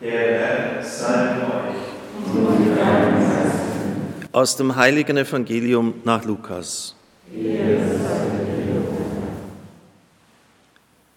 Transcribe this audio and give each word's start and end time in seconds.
Der 0.00 0.10
Herr 0.10 0.82
sei 0.82 1.34
mit 1.34 1.44
euch. 1.44 1.76
Aus 4.32 4.56
dem 4.56 4.76
heiligen 4.76 5.16
Evangelium 5.16 5.94
nach 6.04 6.24
Lukas. 6.24 6.94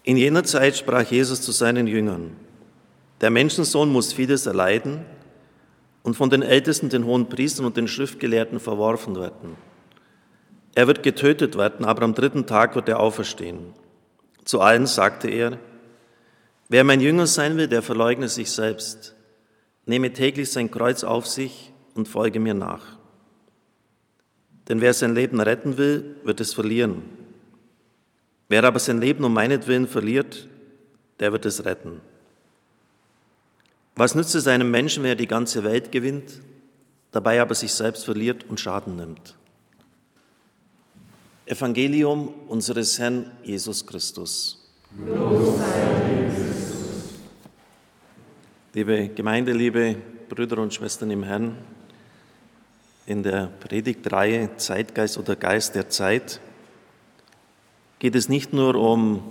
In 0.02 0.16
jener 0.16 0.44
Zeit 0.44 0.78
sprach 0.78 1.02
Jesus 1.02 1.42
zu 1.42 1.52
seinen 1.52 1.86
Jüngern, 1.86 2.34
der 3.20 3.28
Menschensohn 3.28 3.92
muss 3.92 4.14
vieles 4.14 4.46
erleiden 4.46 5.04
und 6.02 6.16
von 6.16 6.30
den 6.30 6.40
Ältesten, 6.40 6.88
den 6.88 7.04
hohen 7.04 7.28
Priestern 7.28 7.66
und 7.66 7.76
den 7.76 7.86
Schriftgelehrten 7.86 8.60
verworfen 8.60 9.20
werden. 9.20 9.56
Er 10.74 10.86
wird 10.86 11.02
getötet 11.02 11.58
werden, 11.58 11.84
aber 11.84 12.00
am 12.02 12.14
dritten 12.14 12.46
Tag 12.46 12.74
wird 12.76 12.88
er 12.88 13.00
auferstehen. 13.00 13.74
Zu 14.44 14.62
allen 14.62 14.86
sagte 14.86 15.28
er, 15.28 15.58
wer 16.70 16.84
mein 16.84 17.02
Jünger 17.02 17.26
sein 17.26 17.58
will, 17.58 17.68
der 17.68 17.82
verleugne 17.82 18.28
sich 18.28 18.50
selbst, 18.50 19.14
nehme 19.84 20.14
täglich 20.14 20.50
sein 20.50 20.70
Kreuz 20.70 21.04
auf 21.04 21.26
sich 21.26 21.72
und 21.94 22.08
folge 22.08 22.40
mir 22.40 22.54
nach. 22.54 22.96
Denn 24.68 24.80
wer 24.80 24.94
sein 24.94 25.14
Leben 25.14 25.40
retten 25.40 25.76
will, 25.76 26.16
wird 26.24 26.40
es 26.40 26.54
verlieren. 26.54 27.02
Wer 28.48 28.64
aber 28.64 28.78
sein 28.78 29.00
Leben 29.00 29.24
um 29.24 29.34
meinetwillen 29.34 29.88
verliert, 29.88 30.48
der 31.18 31.32
wird 31.32 31.44
es 31.44 31.64
retten. 31.64 32.00
Was 33.96 34.14
nützt 34.14 34.34
es 34.34 34.46
einem 34.46 34.70
Menschen, 34.70 35.02
wenn 35.02 35.10
er 35.10 35.16
die 35.16 35.26
ganze 35.26 35.64
Welt 35.64 35.92
gewinnt, 35.92 36.40
dabei 37.10 37.40
aber 37.40 37.54
sich 37.54 37.74
selbst 37.74 38.04
verliert 38.04 38.48
und 38.48 38.60
Schaden 38.60 38.96
nimmt? 38.96 39.36
Evangelium 41.46 42.28
unseres 42.46 42.98
Herrn 42.98 43.30
Jesus 43.42 43.84
Christus. 43.84 44.70
Liebe 48.72 49.08
Gemeinde, 49.08 49.50
liebe 49.50 49.96
Brüder 50.28 50.58
und 50.58 50.72
Schwestern 50.72 51.10
im 51.10 51.24
Herrn, 51.24 51.58
in 53.04 53.24
der 53.24 53.48
Predigtreihe 53.58 54.56
Zeitgeist 54.58 55.18
oder 55.18 55.34
Geist 55.34 55.74
der 55.74 55.88
Zeit 55.88 56.40
geht 57.98 58.14
es 58.14 58.28
nicht 58.28 58.52
nur 58.52 58.76
um 58.76 59.24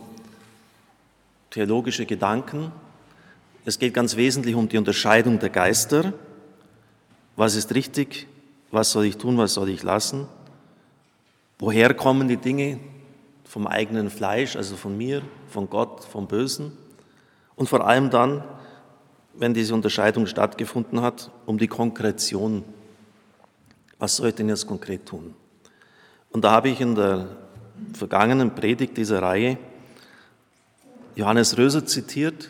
theologische 1.51 2.05
Gedanken, 2.05 2.73
es 3.63 3.79
geht 3.79 3.93
ganz 3.93 4.17
wesentlich 4.17 4.55
um 4.55 4.67
die 4.67 4.77
Unterscheidung 4.77 5.39
der 5.39 5.51
Geister. 5.51 6.11
Was 7.37 7.55
ist 7.55 7.73
richtig? 7.73 8.27
Was 8.71 8.91
soll 8.91 9.05
ich 9.05 9.15
tun? 9.15 9.37
Was 9.37 9.53
soll 9.53 9.69
ich 9.69 9.83
lassen? 9.83 10.27
Woher 11.59 11.93
kommen 11.93 12.27
die 12.27 12.35
Dinge? 12.35 12.81
Vom 13.45 13.67
eigenen 13.67 14.09
Fleisch, 14.09 14.57
also 14.57 14.75
von 14.75 14.97
mir, 14.97 15.21
von 15.47 15.69
Gott, 15.69 16.03
vom 16.03 16.27
Bösen? 16.27 16.73
Und 17.55 17.69
vor 17.69 17.87
allem 17.87 18.09
dann, 18.09 18.43
wenn 19.39 19.53
diese 19.53 19.73
Unterscheidung 19.73 20.27
stattgefunden 20.27 21.01
hat, 21.01 21.31
um 21.45 21.57
die 21.57 21.67
Konkretion. 21.67 22.63
Was 23.97 24.17
soll 24.17 24.29
ich 24.29 24.35
denn 24.35 24.49
jetzt 24.49 24.67
konkret 24.67 25.05
tun? 25.05 25.33
Und 26.31 26.43
da 26.43 26.51
habe 26.51 26.69
ich 26.69 26.81
in 26.81 26.93
der 26.93 27.37
vergangenen 27.93 28.53
Predigt 28.53 28.97
dieser 28.97 29.21
Reihe 29.21 29.57
Johannes 31.15 31.57
Röser 31.57 31.85
zitiert. 31.85 32.49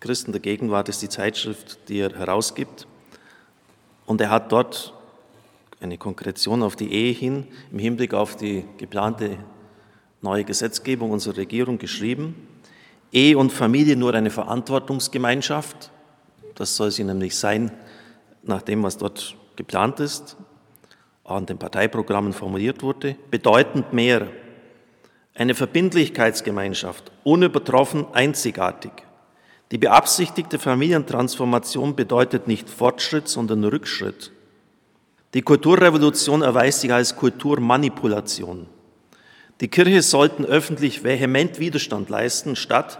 Christen 0.00 0.32
der 0.32 0.40
Gegenwart 0.40 0.88
ist 0.88 1.02
die 1.02 1.08
Zeitschrift, 1.08 1.78
die 1.88 2.00
er 2.00 2.10
herausgibt. 2.10 2.86
Und 4.04 4.20
er 4.20 4.30
hat 4.30 4.52
dort 4.52 4.94
eine 5.80 5.98
Konkretion 5.98 6.62
auf 6.62 6.76
die 6.76 6.92
Ehe 6.92 7.12
hin 7.12 7.46
im 7.70 7.78
Hinblick 7.78 8.14
auf 8.14 8.36
die 8.36 8.64
geplante 8.78 9.38
neue 10.22 10.44
Gesetzgebung 10.44 11.10
unserer 11.10 11.36
Regierung 11.36 11.78
geschrieben. 11.78 12.34
Ehe 13.12 13.38
und 13.38 13.52
Familie 13.52 13.96
nur 13.96 14.14
eine 14.14 14.30
Verantwortungsgemeinschaft. 14.30 15.90
Das 16.54 16.76
soll 16.76 16.90
sie 16.90 17.04
nämlich 17.04 17.36
sein, 17.36 17.70
nach 18.42 18.62
dem, 18.62 18.82
was 18.82 18.96
dort 18.96 19.36
geplant 19.56 20.00
ist, 20.00 20.36
in 21.28 21.46
den 21.46 21.58
Parteiprogrammen 21.58 22.32
formuliert 22.32 22.82
wurde. 22.82 23.16
Bedeutend 23.30 23.92
mehr. 23.92 24.28
Eine 25.34 25.54
Verbindlichkeitsgemeinschaft, 25.54 27.12
unübertroffen 27.24 28.06
einzigartig. 28.12 28.92
Die 29.72 29.78
beabsichtigte 29.78 30.58
Familientransformation 30.58 31.96
bedeutet 31.96 32.46
nicht 32.46 32.70
Fortschritt, 32.70 33.28
sondern 33.28 33.64
Rückschritt. 33.64 34.30
Die 35.34 35.42
Kulturrevolution 35.42 36.42
erweist 36.42 36.80
sich 36.80 36.92
als 36.92 37.16
Kulturmanipulation. 37.16 38.68
Die 39.60 39.68
Kirche 39.68 40.02
sollten 40.02 40.44
öffentlich 40.44 41.02
vehement 41.02 41.58
Widerstand 41.58 42.10
leisten, 42.10 42.56
statt, 42.56 42.98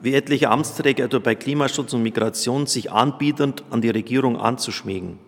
wie 0.00 0.14
etliche 0.14 0.50
Amtsträger 0.50 1.04
etwa 1.04 1.20
bei 1.20 1.34
Klimaschutz 1.36 1.92
und 1.92 2.02
Migration, 2.02 2.66
sich 2.66 2.90
anbietend 2.90 3.62
an 3.70 3.82
die 3.82 3.90
Regierung 3.90 4.36
anzuschmiegen. 4.36 5.18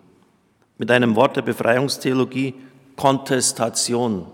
Mit 0.77 0.91
einem 0.91 1.15
Wort 1.15 1.37
der 1.37 1.43
Befreiungstheologie 1.43 2.53
Kontestation, 2.97 4.27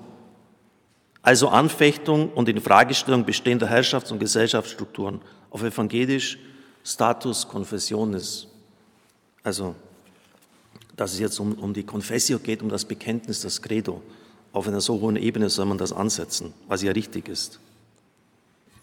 also 1.22 1.50
Anfechtung 1.50 2.32
und 2.34 2.50
Infragestellung 2.50 3.26
bestehender 3.26 3.68
Herrschafts- 3.68 4.12
und 4.12 4.20
Gesellschaftsstrukturen, 4.20 5.22
auf 5.52 5.62
evangelisch 5.62 6.40
Status 6.84 7.48
Confessionis, 7.48 8.48
also 9.44 9.76
dass 10.96 11.14
es 11.14 11.20
jetzt 11.20 11.40
um, 11.40 11.54
um 11.54 11.74
die 11.74 11.84
Confessio 11.84 12.40
geht, 12.40 12.62
um 12.62 12.70
das 12.70 12.86
Bekenntnis, 12.86 13.42
das 13.42 13.62
Credo. 13.62 14.02
Auf 14.54 14.68
einer 14.68 14.82
so 14.82 15.00
hohen 15.00 15.16
Ebene 15.16 15.50
soll 15.50 15.66
man 15.66 15.78
das 15.78 15.94
ansetzen, 15.94 16.54
was 16.68 16.82
ja 16.82 16.92
richtig 16.92 17.30
ist. 17.30 17.60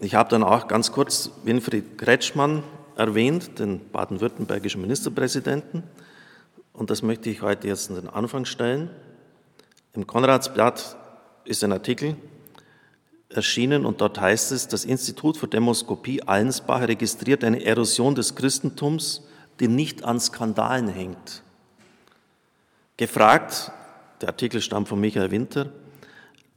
Ich 0.00 0.14
habe 0.14 0.30
dann 0.30 0.42
auch 0.42 0.68
ganz 0.68 0.92
kurz 0.92 1.30
Winfried 1.44 1.98
Kretschmann 1.98 2.62
erwähnt, 2.96 3.58
den 3.58 3.90
baden-württembergischen 3.90 4.80
Ministerpräsidenten. 4.80 5.82
Und 6.72 6.90
das 6.90 7.02
möchte 7.02 7.30
ich 7.30 7.42
heute 7.42 7.66
jetzt 7.68 7.90
in 7.90 7.96
den 7.96 8.08
Anfang 8.08 8.44
stellen. 8.44 8.90
Im 9.94 10.06
Konradsblatt 10.06 10.96
ist 11.44 11.64
ein 11.64 11.72
Artikel 11.72 12.16
erschienen 13.28 13.84
und 13.84 14.00
dort 14.00 14.20
heißt 14.20 14.52
es, 14.52 14.68
das 14.68 14.84
Institut 14.84 15.36
für 15.36 15.48
Demoskopie 15.48 16.22
Allensbach 16.22 16.82
registriert 16.82 17.44
eine 17.44 17.64
Erosion 17.64 18.14
des 18.14 18.34
Christentums, 18.34 19.22
die 19.60 19.68
nicht 19.68 20.04
an 20.04 20.20
Skandalen 20.20 20.88
hängt. 20.88 21.42
Gefragt, 22.96 23.72
der 24.20 24.30
Artikel 24.30 24.60
stammt 24.60 24.88
von 24.88 25.00
Michael 25.00 25.30
Winter, 25.30 25.70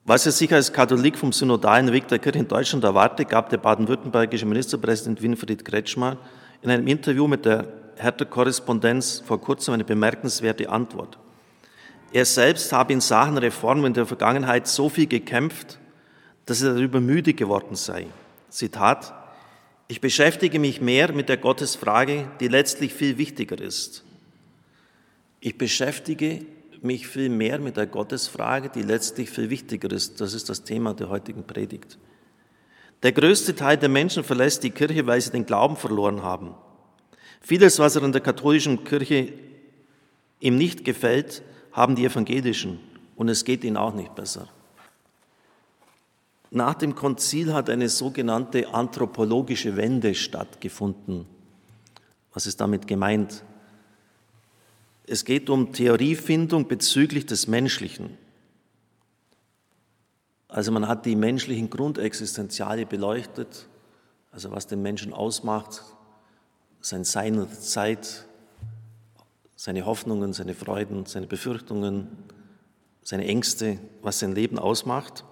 was 0.04 0.26
er 0.26 0.32
sich 0.32 0.52
als 0.52 0.74
Katholik 0.74 1.18
vom 1.18 1.32
synodalen 1.32 1.92
Weg 1.92 2.08
der 2.08 2.18
Kirche 2.18 2.40
in 2.40 2.48
Deutschland 2.48 2.84
erwartet, 2.84 3.30
gab 3.30 3.50
der 3.50 3.58
baden-württembergische 3.58 4.48
Ministerpräsident 4.48 5.22
Winfried 5.22 5.64
Kretschmann 5.64 6.18
in 6.64 6.72
einem 6.72 6.88
Interview 6.88 7.28
mit 7.28 7.46
der 7.46 7.68
Hertha-Korrespondenz 7.98 9.22
vor 9.26 9.40
kurzem 9.40 9.76
eine 9.76 9.84
bemerkenswerte 9.84 10.70
Antwort. 10.70 11.20
Er 12.12 12.26
selbst 12.26 12.74
habe 12.74 12.94
in 12.94 13.02
Sachen 13.02 13.38
Reformen 13.38 13.86
in 13.86 13.94
der 13.94 14.08
Vergangenheit 14.08 14.68
so 14.68 14.90
viel 14.90 15.06
gekämpft, 15.06 15.78
dass 16.46 16.64
er 16.64 16.74
darüber 16.74 17.00
müde 17.00 17.34
geworden 17.34 17.76
sei. 17.76 18.08
Zitat, 18.50 19.14
ich 19.88 20.02
beschäftige 20.02 20.58
mich 20.58 20.82
mehr 20.82 21.14
mit 21.14 21.30
der 21.30 21.38
Gottesfrage, 21.38 22.28
die 22.40 22.48
letztlich 22.48 22.94
viel 22.94 23.18
wichtiger 23.18 23.60
ist. 23.62 24.04
Ich 25.40 25.58
beschäftige 25.58 26.46
mich 26.84 27.08
viel 27.08 27.30
mehr 27.30 27.60
mit 27.60 27.78
der 27.78 27.88
Gottesfrage, 27.88 28.70
die 28.70 28.82
letztlich 28.82 29.30
viel 29.30 29.50
wichtiger 29.50 29.92
ist. 29.92 30.20
Das 30.22 30.34
ist 30.34 30.50
das 30.50 30.64
Thema 30.64 30.94
der 30.94 31.10
heutigen 31.10 31.44
Predigt. 31.44 31.98
Der 33.04 33.12
größte 33.12 33.56
Teil 33.56 33.78
der 33.78 33.90
Menschen 33.90 34.24
verlässt 34.24 34.64
die 34.64 34.70
Kirche, 34.70 35.06
weil 35.08 35.22
sie 35.22 35.32
den 35.32 35.46
Glauben 35.46 35.76
verloren 35.76 36.22
haben. 36.22 36.54
Vieles, 37.42 37.80
was 37.80 37.96
er 37.96 38.04
in 38.04 38.12
der 38.12 38.22
katholischen 38.22 38.84
Kirche 38.84 39.34
ihm 40.40 40.58
nicht 40.58 40.86
gefällt, 40.86 41.42
haben 41.72 41.96
die 41.96 42.06
Evangelischen 42.06 42.80
und 43.16 43.30
es 43.30 43.46
geht 43.46 43.64
ihnen 43.64 43.78
auch 43.78 43.94
nicht 43.94 44.14
besser. 44.14 44.48
Nach 46.52 46.74
dem 46.74 46.96
Konzil 46.96 47.54
hat 47.54 47.70
eine 47.70 47.88
sogenannte 47.88 48.74
anthropologische 48.74 49.78
Wende 49.78 50.14
stattgefunden. 50.14 51.26
Was 52.34 52.46
ist 52.46 52.60
damit 52.60 52.88
gemeint? 52.88 53.44
Es 55.06 55.26
geht 55.26 55.50
um 55.50 55.74
Theoriefindung 55.74 56.68
bezüglich 56.68 57.26
des 57.26 57.48
Menschlichen. 57.48 58.18
Also 60.48 60.72
man 60.72 60.88
hat 60.88 61.06
die 61.06 61.16
menschlichen 61.16 61.70
Grundexistenziale 61.70 62.86
beleuchtet, 62.86 63.68
also 64.32 64.52
was 64.52 64.68
den 64.68 64.82
Menschen 64.82 65.14
ausmacht, 65.14 65.84
sein 66.82 67.04
Sein 67.04 67.40
und 67.40 67.54
Zeit, 67.62 68.26
seine 69.56 69.86
Hoffnungen, 69.86 70.34
seine 70.34 70.56
Freuden, 70.56 71.06
seine 71.06 71.28
Befürchtungen, 71.28 72.08
seine 73.04 73.28
Ängste, 73.28 73.80
was 74.02 74.20
sein 74.20 74.34
Leben 74.34 74.60
ausmacht 74.60 75.24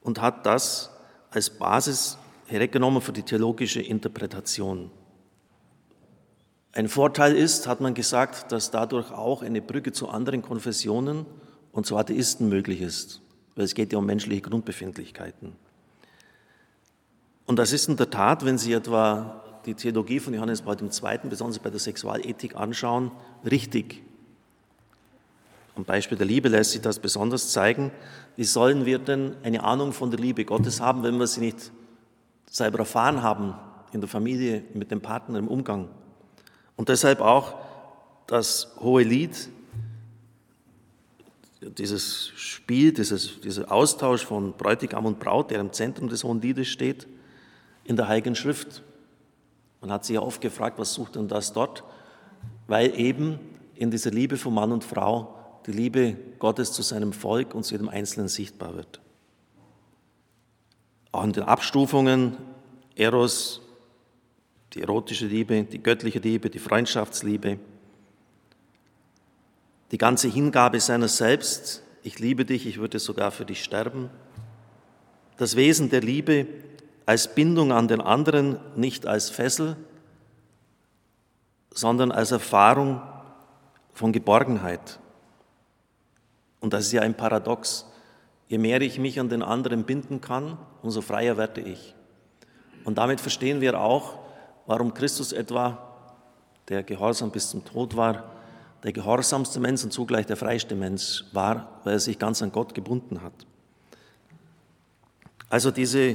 und 0.00 0.20
hat 0.20 0.46
das 0.46 0.90
als 1.30 1.50
Basis 1.50 2.18
hergenommen 2.46 3.00
für 3.00 3.12
die 3.12 3.22
theologische 3.22 3.80
Interpretation. 3.80 4.90
Ein 6.72 6.88
Vorteil 6.88 7.34
ist, 7.34 7.66
hat 7.66 7.80
man 7.80 7.94
gesagt, 7.94 8.52
dass 8.52 8.70
dadurch 8.70 9.10
auch 9.10 9.42
eine 9.42 9.60
Brücke 9.60 9.92
zu 9.92 10.08
anderen 10.08 10.40
Konfessionen 10.40 11.26
und 11.72 11.86
zu 11.86 11.96
Atheisten 11.96 12.48
möglich 12.48 12.80
ist, 12.80 13.22
weil 13.56 13.64
es 13.64 13.74
geht 13.74 13.92
ja 13.92 13.98
um 13.98 14.06
menschliche 14.06 14.42
Grundbefindlichkeiten. 14.42 15.52
Und 17.46 17.58
das 17.58 17.72
ist 17.72 17.88
in 17.88 17.96
der 17.96 18.10
Tat, 18.10 18.44
wenn 18.44 18.58
Sie 18.58 18.72
etwa 18.72 19.42
die 19.66 19.74
Theologie 19.74 20.20
von 20.20 20.32
Johannes 20.32 20.62
Paul 20.62 20.76
II., 20.80 21.18
besonders 21.28 21.58
bei 21.58 21.70
der 21.70 21.80
Sexualethik 21.80 22.54
anschauen, 22.54 23.10
richtig. 23.44 24.02
Am 25.74 25.84
Beispiel 25.84 26.16
der 26.16 26.26
Liebe 26.26 26.48
lässt 26.48 26.70
sich 26.70 26.80
das 26.80 27.00
besonders 27.00 27.50
zeigen. 27.50 27.90
Wie 28.36 28.44
sollen 28.44 28.86
wir 28.86 29.00
denn 29.00 29.34
eine 29.42 29.64
Ahnung 29.64 29.92
von 29.92 30.10
der 30.10 30.20
Liebe 30.20 30.44
Gottes 30.44 30.80
haben, 30.80 31.02
wenn 31.02 31.18
wir 31.18 31.26
sie 31.26 31.40
nicht 31.40 31.72
selber 32.48 32.80
erfahren 32.80 33.22
haben 33.22 33.54
in 33.92 34.00
der 34.00 34.08
Familie, 34.08 34.62
mit 34.74 34.92
dem 34.92 35.00
Partner, 35.00 35.38
im 35.38 35.48
Umgang? 35.48 35.88
Und 36.80 36.88
deshalb 36.88 37.20
auch 37.20 37.56
das 38.26 38.68
hohe 38.80 39.02
Lied, 39.02 39.50
dieses 41.60 42.28
Spiel, 42.36 42.94
dieses, 42.94 43.38
dieser 43.42 43.70
Austausch 43.70 44.24
von 44.24 44.54
Bräutigam 44.54 45.04
und 45.04 45.20
Braut, 45.20 45.50
der 45.50 45.60
im 45.60 45.74
Zentrum 45.74 46.08
des 46.08 46.24
Hohen 46.24 46.40
Liedes 46.40 46.68
steht, 46.68 47.06
in 47.84 47.96
der 47.96 48.08
Heiligen 48.08 48.34
Schrift. 48.34 48.82
Man 49.82 49.92
hat 49.92 50.06
sich 50.06 50.14
ja 50.14 50.22
oft 50.22 50.40
gefragt, 50.40 50.78
was 50.78 50.94
sucht 50.94 51.16
denn 51.16 51.28
das 51.28 51.52
dort? 51.52 51.84
Weil 52.66 52.98
eben 52.98 53.38
in 53.74 53.90
dieser 53.90 54.10
Liebe 54.10 54.38
von 54.38 54.54
Mann 54.54 54.72
und 54.72 54.82
Frau 54.82 55.34
die 55.66 55.72
Liebe 55.72 56.16
Gottes 56.38 56.72
zu 56.72 56.80
seinem 56.80 57.12
Volk 57.12 57.54
und 57.54 57.64
zu 57.64 57.74
jedem 57.74 57.90
Einzelnen 57.90 58.28
sichtbar 58.28 58.74
wird. 58.74 59.02
Auch 61.12 61.24
in 61.24 61.34
den 61.34 61.42
Abstufungen 61.42 62.38
Eros, 62.96 63.60
die 64.74 64.82
erotische 64.82 65.26
Liebe, 65.26 65.64
die 65.64 65.82
göttliche 65.82 66.20
Liebe, 66.20 66.50
die 66.50 66.58
Freundschaftsliebe, 66.58 67.58
die 69.90 69.98
ganze 69.98 70.28
Hingabe 70.28 70.78
seiner 70.80 71.08
selbst, 71.08 71.82
ich 72.02 72.18
liebe 72.18 72.44
dich, 72.44 72.66
ich 72.66 72.78
würde 72.78 72.98
sogar 72.98 73.30
für 73.30 73.44
dich 73.44 73.64
sterben, 73.64 74.10
das 75.36 75.56
Wesen 75.56 75.90
der 75.90 76.00
Liebe 76.00 76.46
als 77.06 77.34
Bindung 77.34 77.72
an 77.72 77.88
den 77.88 78.00
anderen, 78.00 78.58
nicht 78.76 79.06
als 79.06 79.30
Fessel, 79.30 79.76
sondern 81.72 82.12
als 82.12 82.30
Erfahrung 82.30 83.02
von 83.92 84.12
Geborgenheit. 84.12 85.00
Und 86.60 86.72
das 86.72 86.86
ist 86.86 86.92
ja 86.92 87.02
ein 87.02 87.16
Paradox. 87.16 87.86
Je 88.48 88.58
mehr 88.58 88.80
ich 88.82 88.98
mich 88.98 89.18
an 89.18 89.28
den 89.28 89.42
anderen 89.42 89.84
binden 89.84 90.20
kann, 90.20 90.58
umso 90.82 91.00
freier 91.00 91.36
werde 91.36 91.60
ich. 91.60 91.94
Und 92.84 92.98
damit 92.98 93.20
verstehen 93.20 93.60
wir 93.60 93.80
auch, 93.80 94.19
warum 94.70 94.94
Christus 94.94 95.32
etwa, 95.32 95.78
der 96.68 96.84
gehorsam 96.84 97.32
bis 97.32 97.50
zum 97.50 97.64
Tod 97.64 97.96
war, 97.96 98.30
der 98.84 98.92
gehorsamste 98.92 99.58
Mensch 99.58 99.82
und 99.82 99.92
zugleich 99.92 100.26
der 100.26 100.36
freiste 100.36 100.76
Mensch 100.76 101.24
war, 101.32 101.80
weil 101.82 101.94
er 101.94 101.98
sich 101.98 102.20
ganz 102.20 102.40
an 102.40 102.52
Gott 102.52 102.72
gebunden 102.72 103.20
hat. 103.20 103.32
Also 105.48 105.72
diese 105.72 106.10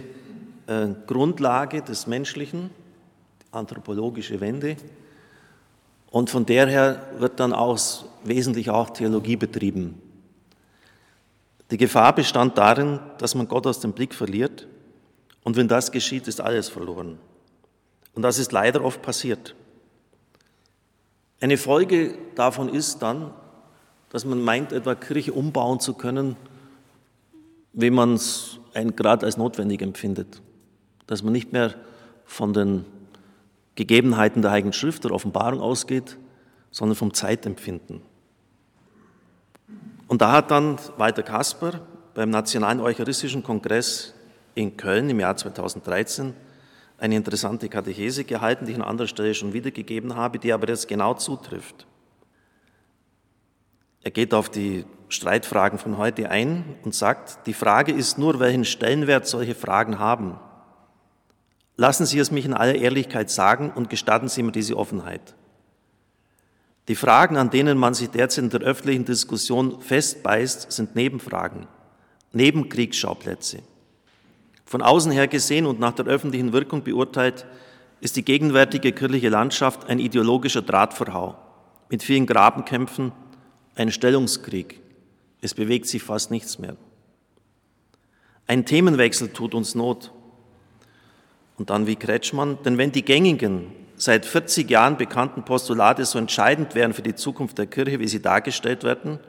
äh, 0.67 0.87
Grundlage 1.05 1.81
des 1.81 2.07
Menschlichen, 2.07 2.69
anthropologische 3.51 4.39
Wende, 4.39 4.77
und 6.09 6.29
von 6.29 6.45
der 6.45 6.67
her 6.67 7.01
wird 7.19 7.41
dann 7.41 7.51
auch 7.51 7.77
wesentlich 8.23 8.69
auch 8.69 8.91
Theologie 8.91 9.35
betrieben. 9.35 10.01
Die 11.71 11.77
Gefahr 11.77 12.15
bestand 12.15 12.57
darin, 12.57 13.01
dass 13.17 13.35
man 13.35 13.49
Gott 13.49 13.67
aus 13.67 13.81
dem 13.81 13.91
Blick 13.91 14.15
verliert, 14.15 14.65
und 15.43 15.57
wenn 15.57 15.67
das 15.67 15.91
geschieht, 15.91 16.29
ist 16.29 16.39
alles 16.39 16.69
verloren. 16.69 17.19
Und 18.15 18.21
das 18.21 18.39
ist 18.39 18.51
leider 18.51 18.83
oft 18.83 19.01
passiert. 19.01 19.55
Eine 21.41 21.57
Folge 21.57 22.17
davon 22.35 22.69
ist 22.69 23.01
dann, 23.01 23.33
dass 24.09 24.23
man 24.23 24.41
meint, 24.41 24.71
etwa 24.71 24.95
Kirche 24.95 25.33
umbauen 25.33 25.81
zu 25.81 25.93
können, 25.93 26.37
wie 27.73 27.89
man 27.89 28.13
es 28.13 28.59
gerade 28.95 29.25
als 29.25 29.35
notwendig 29.35 29.81
empfindet. 29.81 30.41
Dass 31.07 31.21
man 31.21 31.33
nicht 31.33 31.51
mehr 31.51 31.75
von 32.23 32.53
den 32.53 32.85
Gegebenheiten 33.75 34.41
der 34.41 34.51
Heiligen 34.51 34.71
Schrift 34.71 35.05
oder 35.05 35.13
Offenbarung 35.13 35.59
ausgeht, 35.59 36.17
sondern 36.71 36.95
vom 36.95 37.13
Zeitempfinden. 37.13 38.01
Und 40.07 40.21
da 40.21 40.31
hat 40.31 40.51
dann 40.51 40.77
Walter 40.97 41.23
Kasper 41.23 41.81
beim 42.13 42.29
Nationalen 42.29 42.79
Eucharistischen 42.79 43.43
Kongress 43.43 44.13
in 44.53 44.77
Köln 44.77 45.09
im 45.09 45.19
Jahr 45.19 45.35
2013 45.35 46.33
eine 46.97 47.15
interessante 47.15 47.69
Katechese 47.69 48.23
gehalten, 48.23 48.65
die 48.65 48.71
ich 48.71 48.77
an 48.77 48.83
anderer 48.83 49.07
Stelle 49.07 49.33
schon 49.33 49.53
wiedergegeben 49.53 50.15
habe, 50.15 50.39
die 50.39 50.53
aber 50.53 50.67
jetzt 50.67 50.87
genau 50.87 51.13
zutrifft. 51.13 51.87
Er 54.01 54.11
geht 54.11 54.33
auf 54.33 54.49
die 54.49 54.85
Streitfragen 55.09 55.79
von 55.79 55.97
heute 55.97 56.29
ein 56.29 56.63
und 56.83 56.93
sagt, 56.93 57.47
die 57.47 57.53
Frage 57.53 57.91
ist 57.91 58.17
nur, 58.17 58.39
welchen 58.39 58.65
Stellenwert 58.65 59.27
solche 59.27 59.55
Fragen 59.55 59.99
haben. 59.99 60.39
Lassen 61.75 62.05
Sie 62.05 62.19
es 62.19 62.31
mich 62.31 62.45
in 62.45 62.53
aller 62.53 62.75
Ehrlichkeit 62.75 63.29
sagen 63.29 63.71
und 63.73 63.89
gestatten 63.89 64.29
Sie 64.29 64.43
mir 64.43 64.51
diese 64.51 64.77
Offenheit. 64.77 65.35
Die 66.87 66.95
Fragen, 66.95 67.35
an 67.35 67.49
denen 67.49 67.77
man 67.77 67.93
sich 67.93 68.09
derzeit 68.09 68.43
in 68.43 68.49
der 68.51 68.61
öffentlichen 68.61 69.05
Diskussion 69.05 69.81
festbeißt, 69.81 70.71
sind 70.71 70.95
Nebenfragen, 70.95 71.67
Nebenkriegsschauplätze. 72.31 73.63
Von 74.65 74.81
außen 74.81 75.11
her 75.11 75.27
gesehen 75.27 75.65
und 75.65 75.79
nach 75.79 75.93
der 75.93 76.05
öffentlichen 76.05 76.51
Wirkung 76.51 76.83
beurteilt, 76.83 77.45
ist 78.01 78.15
die 78.15 78.25
gegenwärtige 78.25 78.91
kirchliche 78.91 79.29
Landschaft 79.29 79.87
ein 79.89 79.99
ideologischer 79.99 80.61
Drahtverhau 80.61 81.37
mit 81.89 82.03
vielen 82.03 82.25
Grabenkämpfen, 82.25 83.11
ein 83.75 83.91
Stellungskrieg. 83.91 84.81
Es 85.41 85.53
bewegt 85.53 85.87
sich 85.87 86.01
fast 86.01 86.31
nichts 86.31 86.57
mehr. 86.57 86.75
Ein 88.47 88.65
Themenwechsel 88.65 89.29
tut 89.29 89.53
uns 89.53 89.75
Not. 89.75 90.11
Und 91.57 91.69
dann 91.69 91.87
wie 91.87 91.95
Kretschmann, 91.95 92.57
denn 92.65 92.77
wenn 92.77 92.91
die 92.91 93.05
gängigen, 93.05 93.71
seit 93.95 94.25
40 94.25 94.69
Jahren 94.69 94.97
bekannten 94.97 95.45
Postulate 95.45 96.05
so 96.05 96.19
entscheidend 96.19 96.75
wären 96.75 96.93
für 96.93 97.01
die 97.01 97.15
Zukunft 97.15 97.57
der 97.57 97.67
Kirche, 97.67 97.99
wie 97.99 98.07
sie 98.07 98.21
dargestellt 98.21 98.83
werden, 98.83 99.19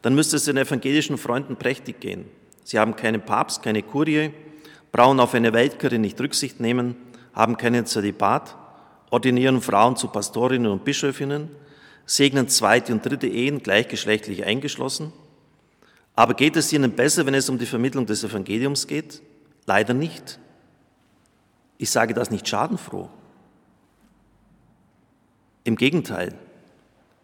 dann 0.00 0.14
müsste 0.14 0.36
es 0.36 0.44
den 0.44 0.56
evangelischen 0.56 1.18
Freunden 1.18 1.56
prächtig 1.56 2.00
gehen. 2.00 2.26
Sie 2.64 2.78
haben 2.78 2.94
keinen 2.94 3.22
Papst, 3.22 3.62
keine 3.62 3.82
Kurie, 3.82 4.32
brauchen 4.92 5.20
auf 5.20 5.34
eine 5.34 5.52
Weltkirche 5.52 5.98
nicht 5.98 6.20
Rücksicht 6.20 6.60
nehmen, 6.60 6.96
haben 7.32 7.56
keinen 7.56 7.86
Zölibat, 7.86 8.54
ordinieren 9.10 9.62
Frauen 9.62 9.96
zu 9.96 10.08
Pastorinnen 10.08 10.70
und 10.70 10.84
Bischöfinnen, 10.84 11.48
segnen 12.04 12.48
zweite 12.48 12.92
und 12.92 13.04
dritte 13.04 13.26
Ehen 13.26 13.62
gleichgeschlechtlich 13.62 14.44
eingeschlossen. 14.44 15.12
Aber 16.14 16.34
geht 16.34 16.56
es 16.56 16.72
ihnen 16.72 16.92
besser, 16.92 17.24
wenn 17.24 17.34
es 17.34 17.48
um 17.48 17.58
die 17.58 17.66
Vermittlung 17.66 18.04
des 18.04 18.22
Evangeliums 18.22 18.86
geht? 18.86 19.22
Leider 19.64 19.94
nicht. 19.94 20.38
Ich 21.78 21.90
sage 21.90 22.12
das 22.12 22.30
nicht 22.30 22.46
schadenfroh. 22.46 23.08
Im 25.64 25.76
Gegenteil. 25.76 26.34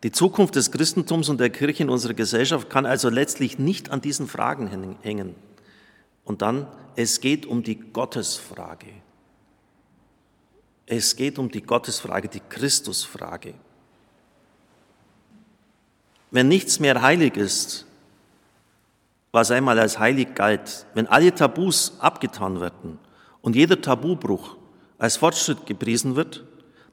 Die 0.05 0.13
Zukunft 0.13 0.55
des 0.55 0.71
Christentums 0.71 1.29
und 1.29 1.41
der 1.41 1.51
Kirche 1.51 1.83
in 1.83 1.91
unserer 1.91 2.15
Gesellschaft 2.15 2.71
kann 2.71 2.87
also 2.87 3.11
letztlich 3.11 3.59
nicht 3.59 3.91
an 3.91 4.01
diesen 4.01 4.29
Fragen 4.29 4.97
hängen. 5.03 5.35
Und 6.29 6.43
dann, 6.43 6.67
es 6.95 7.23
geht 7.23 7.47
um 7.47 7.63
die 7.63 7.77
Gottesfrage. 7.77 8.93
Es 10.85 11.17
geht 11.17 11.39
um 11.39 11.51
die 11.51 11.63
Gottesfrage, 11.63 12.29
die 12.29 12.43
Christusfrage. 12.51 13.55
Wenn 16.31 16.49
nichts 16.49 16.81
mehr 16.81 17.01
heilig 17.01 17.39
ist, 17.39 17.87
was 19.33 19.51
einmal 19.51 19.79
als 19.79 19.99
heilig 19.99 20.35
galt, 20.35 20.85
wenn 20.93 21.07
alle 21.07 21.35
Tabus 21.35 21.99
abgetan 21.99 22.61
werden 22.61 22.99
und 23.41 23.57
jeder 23.57 23.81
Tabubruch 23.81 24.59
als 24.99 25.17
Fortschritt 25.17 25.65
gepriesen 25.65 26.15
wird, 26.15 26.45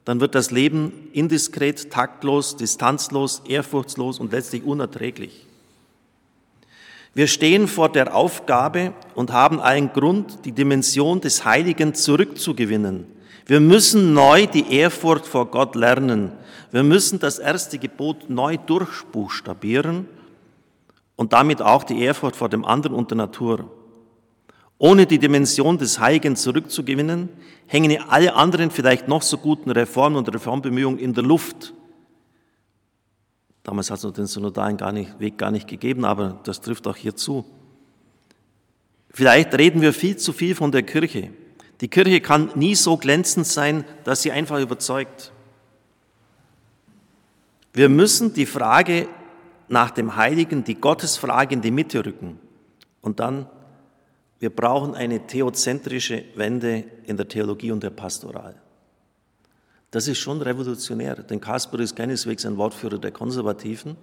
dann 0.06 0.20
wird 0.20 0.34
das 0.34 0.50
Leben 0.50 1.10
indiskret, 1.12 1.90
taktlos, 1.90 2.56
distanzlos, 2.56 3.42
ehrfurchtslos 3.46 4.18
und 4.18 4.32
letztlich 4.32 4.64
unerträglich. 4.64 5.45
Wir 7.16 7.28
stehen 7.28 7.66
vor 7.66 7.88
der 7.88 8.14
Aufgabe 8.14 8.92
und 9.14 9.32
haben 9.32 9.58
einen 9.58 9.90
Grund, 9.90 10.44
die 10.44 10.52
Dimension 10.52 11.18
des 11.18 11.46
Heiligen 11.46 11.94
zurückzugewinnen. 11.94 13.06
Wir 13.46 13.58
müssen 13.58 14.12
neu 14.12 14.46
die 14.46 14.70
Ehrfurcht 14.70 15.24
vor 15.24 15.46
Gott 15.46 15.76
lernen. 15.76 16.32
Wir 16.72 16.82
müssen 16.82 17.18
das 17.18 17.38
erste 17.38 17.78
Gebot 17.78 18.28
neu 18.28 18.58
durchbuchstabieren 18.58 20.06
und 21.16 21.32
damit 21.32 21.62
auch 21.62 21.84
die 21.84 22.02
Ehrfurcht 22.02 22.36
vor 22.36 22.50
dem 22.50 22.66
anderen 22.66 22.94
und 22.94 23.10
der 23.10 23.16
Natur. 23.16 23.70
Ohne 24.76 25.06
die 25.06 25.18
Dimension 25.18 25.78
des 25.78 25.98
Heiligen 25.98 26.36
zurückzugewinnen, 26.36 27.30
hängen 27.66 27.96
alle 28.10 28.34
anderen 28.34 28.70
vielleicht 28.70 29.08
noch 29.08 29.22
so 29.22 29.38
guten 29.38 29.70
Reformen 29.70 30.18
und 30.18 30.34
Reformbemühungen 30.34 30.98
in 30.98 31.14
der 31.14 31.24
Luft. 31.24 31.72
Damals 33.66 33.90
hat 33.90 34.04
es 34.04 34.12
den 34.12 34.26
synodalen 34.26 34.76
gar 34.76 34.92
nicht, 34.92 35.18
Weg 35.18 35.38
gar 35.38 35.50
nicht 35.50 35.66
gegeben, 35.66 36.04
aber 36.04 36.38
das 36.44 36.60
trifft 36.60 36.86
auch 36.86 36.94
hier 36.94 37.16
zu. 37.16 37.44
Vielleicht 39.10 39.58
reden 39.58 39.80
wir 39.80 39.92
viel 39.92 40.16
zu 40.16 40.32
viel 40.32 40.54
von 40.54 40.70
der 40.70 40.84
Kirche. 40.84 41.32
Die 41.80 41.88
Kirche 41.88 42.20
kann 42.20 42.52
nie 42.54 42.76
so 42.76 42.96
glänzend 42.96 43.44
sein, 43.44 43.84
dass 44.04 44.22
sie 44.22 44.30
einfach 44.30 44.60
überzeugt. 44.60 45.32
Wir 47.72 47.88
müssen 47.88 48.34
die 48.34 48.46
Frage 48.46 49.08
nach 49.66 49.90
dem 49.90 50.14
Heiligen, 50.14 50.62
die 50.62 50.76
Gottesfrage 50.76 51.52
in 51.52 51.60
die 51.60 51.72
Mitte 51.72 52.06
rücken. 52.06 52.38
Und 53.00 53.18
dann, 53.18 53.50
wir 54.38 54.50
brauchen 54.50 54.94
eine 54.94 55.26
theozentrische 55.26 56.22
Wende 56.36 56.84
in 57.04 57.16
der 57.16 57.26
Theologie 57.26 57.72
und 57.72 57.82
der 57.82 57.90
Pastoral. 57.90 58.54
Das 59.96 60.08
ist 60.08 60.18
schon 60.18 60.42
revolutionär, 60.42 61.14
denn 61.14 61.40
Kasper 61.40 61.80
ist 61.80 61.96
keineswegs 61.96 62.44
ein 62.44 62.58
Wortführer 62.58 62.98
der 62.98 63.12
Konservativen. 63.12 63.96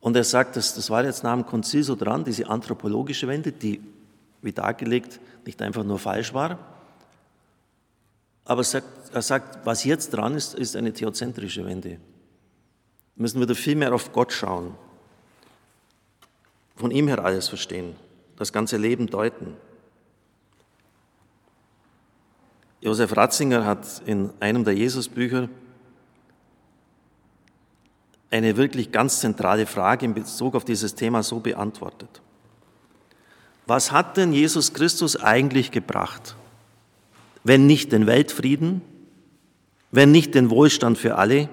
Und 0.00 0.16
er 0.16 0.24
sagt, 0.24 0.56
dass, 0.56 0.74
das 0.74 0.88
war 0.88 1.04
jetzt 1.04 1.22
nach 1.22 1.34
dem 1.34 1.44
Konzil 1.44 1.82
so 1.82 1.94
dran, 1.94 2.24
diese 2.24 2.48
anthropologische 2.48 3.28
Wende, 3.28 3.52
die, 3.52 3.82
wie 4.40 4.52
dargelegt, 4.52 5.20
nicht 5.44 5.60
einfach 5.60 5.84
nur 5.84 5.98
falsch 5.98 6.32
war, 6.32 6.58
aber 8.46 8.64
sagt, 8.64 8.86
er 9.12 9.20
sagt, 9.20 9.66
was 9.66 9.84
jetzt 9.84 10.14
dran 10.14 10.34
ist, 10.36 10.54
ist 10.54 10.74
eine 10.74 10.94
theozentrische 10.94 11.66
Wende. 11.66 11.90
Wir 11.90 11.98
müssen 13.16 13.42
wieder 13.42 13.54
viel 13.54 13.76
mehr 13.76 13.94
auf 13.94 14.10
Gott 14.14 14.32
schauen, 14.32 14.74
von 16.76 16.90
ihm 16.90 17.08
her 17.08 17.22
alles 17.22 17.46
verstehen, 17.46 17.94
das 18.38 18.54
ganze 18.54 18.78
Leben 18.78 19.06
deuten. 19.08 19.54
Josef 22.82 23.16
Ratzinger 23.16 23.64
hat 23.64 24.02
in 24.06 24.30
einem 24.40 24.64
der 24.64 24.74
Jesusbücher 24.74 25.48
eine 28.28 28.56
wirklich 28.56 28.90
ganz 28.90 29.20
zentrale 29.20 29.66
Frage 29.66 30.04
in 30.04 30.14
Bezug 30.14 30.56
auf 30.56 30.64
dieses 30.64 30.96
Thema 30.96 31.22
so 31.22 31.38
beantwortet. 31.38 32.20
Was 33.66 33.92
hat 33.92 34.16
denn 34.16 34.32
Jesus 34.32 34.74
Christus 34.74 35.16
eigentlich 35.16 35.70
gebracht? 35.70 36.34
Wenn 37.44 37.68
nicht 37.68 37.92
den 37.92 38.08
Weltfrieden, 38.08 38.82
wenn 39.92 40.10
nicht 40.10 40.34
den 40.34 40.50
Wohlstand 40.50 40.98
für 40.98 41.16
alle, 41.16 41.48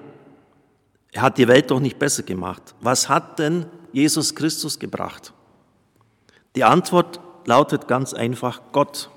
er 1.12 1.22
hat 1.22 1.38
die 1.38 1.46
Welt 1.46 1.70
doch 1.70 1.78
nicht 1.78 2.00
besser 2.00 2.24
gemacht. 2.24 2.74
Was 2.80 3.08
hat 3.08 3.38
denn 3.38 3.66
Jesus 3.92 4.34
Christus 4.34 4.80
gebracht? 4.80 5.32
Die 6.56 6.64
Antwort 6.64 7.20
lautet 7.44 7.86
ganz 7.86 8.14
einfach 8.14 8.62
Gott. 8.72 9.10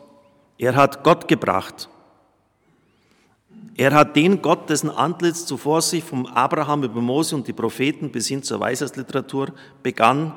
Er 0.59 0.75
hat 0.75 1.03
Gott 1.03 1.27
gebracht. 1.27 1.89
Er 3.75 3.93
hat 3.93 4.15
den 4.15 4.41
Gott, 4.41 4.69
dessen 4.69 4.91
Antlitz 4.91 5.45
zuvor 5.45 5.81
sich 5.81 6.03
vom 6.03 6.27
Abraham 6.27 6.83
über 6.83 7.01
Mose 7.01 7.35
und 7.35 7.47
die 7.47 7.53
Propheten 7.53 8.11
bis 8.11 8.27
hin 8.27 8.43
zur 8.43 8.59
Weisheitsliteratur 8.59 9.53
begann, 9.81 10.33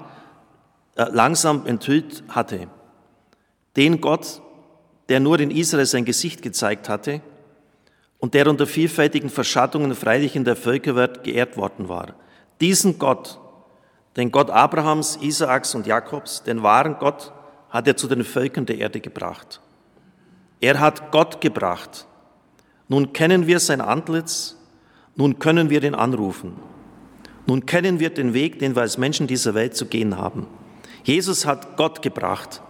äh, 0.95 1.05
langsam 1.11 1.67
enthüllt 1.67 2.25
hatte. 2.29 2.69
Den 3.77 4.01
Gott, 4.01 4.41
der 5.11 5.21
nur 5.21 5.39
in 5.39 5.51
Israel 5.51 5.85
sein 5.85 6.07
Gesicht 6.07 6.41
gezeigt 6.41 6.89
hatte 6.89 7.21
und 8.19 8.33
der 8.33 8.49
unter 8.49 8.67
vielfältigen 8.67 9.29
Verschattungen 9.29 9.95
freilich 9.95 10.35
in 10.35 10.45
der 10.45 10.57
Völkerwelt 10.57 11.23
geehrt 11.23 11.59
worden 11.59 11.91
war. 11.91 12.15
Diesen 12.63 12.99
Gott, 12.99 13.39
den 14.17 14.33
Gott 14.33 14.49
Abrahams, 14.49 15.19
Isaaks 15.21 15.75
und 15.75 15.87
Jakobs, 15.87 16.43
den 16.43 16.63
wahren 16.63 16.97
Gott, 16.99 17.35
hat 17.69 17.87
er 17.87 17.99
zu 17.99 18.09
den 18.09 18.25
Völkern 18.25 18.65
der 18.65 18.79
Erde 18.79 19.01
gebracht. 19.01 19.61
Er 20.59 20.81
hat 20.81 21.13
Gott 21.13 21.43
gebracht 21.43 22.07
nun 22.89 23.13
kennen 23.13 23.47
wir 23.47 23.61
sein 23.61 23.81
Antlitz, 23.81 24.57
nun 25.17 25.39
können 25.39 25.71
wir 25.71 25.83
ihn 25.83 25.95
anrufen. 25.95 26.53
Nun 27.47 27.65
kennen 27.65 28.01
wir 28.01 28.11
den 28.11 28.35
Weg, 28.35 28.59
den 28.59 28.75
wir 28.75 28.83
als 28.83 28.99
Menschen 28.99 29.27
dieser 29.27 29.55
Welt 29.55 29.77
zu 29.77 29.87
gehen 29.87 30.17
haben. 30.17 30.47
Jesus 31.05 31.47
hat 31.47 31.77
Gott 31.77 32.03
gebracht 32.03 32.61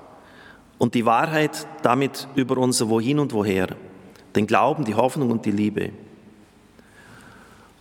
und 0.79 0.95
die 0.95 1.07
Wahrheit 1.07 1.67
damit 1.83 2.29
über 2.35 2.59
unser 2.59 2.89
Wohin 2.91 3.19
und 3.19 3.33
Woher, 3.33 3.69
den 4.35 4.47
Glauben, 4.47 4.85
die 4.85 4.95
Hoffnung 4.95 5.31
und 5.31 5.47
die 5.47 5.51
Liebe. 5.51 5.93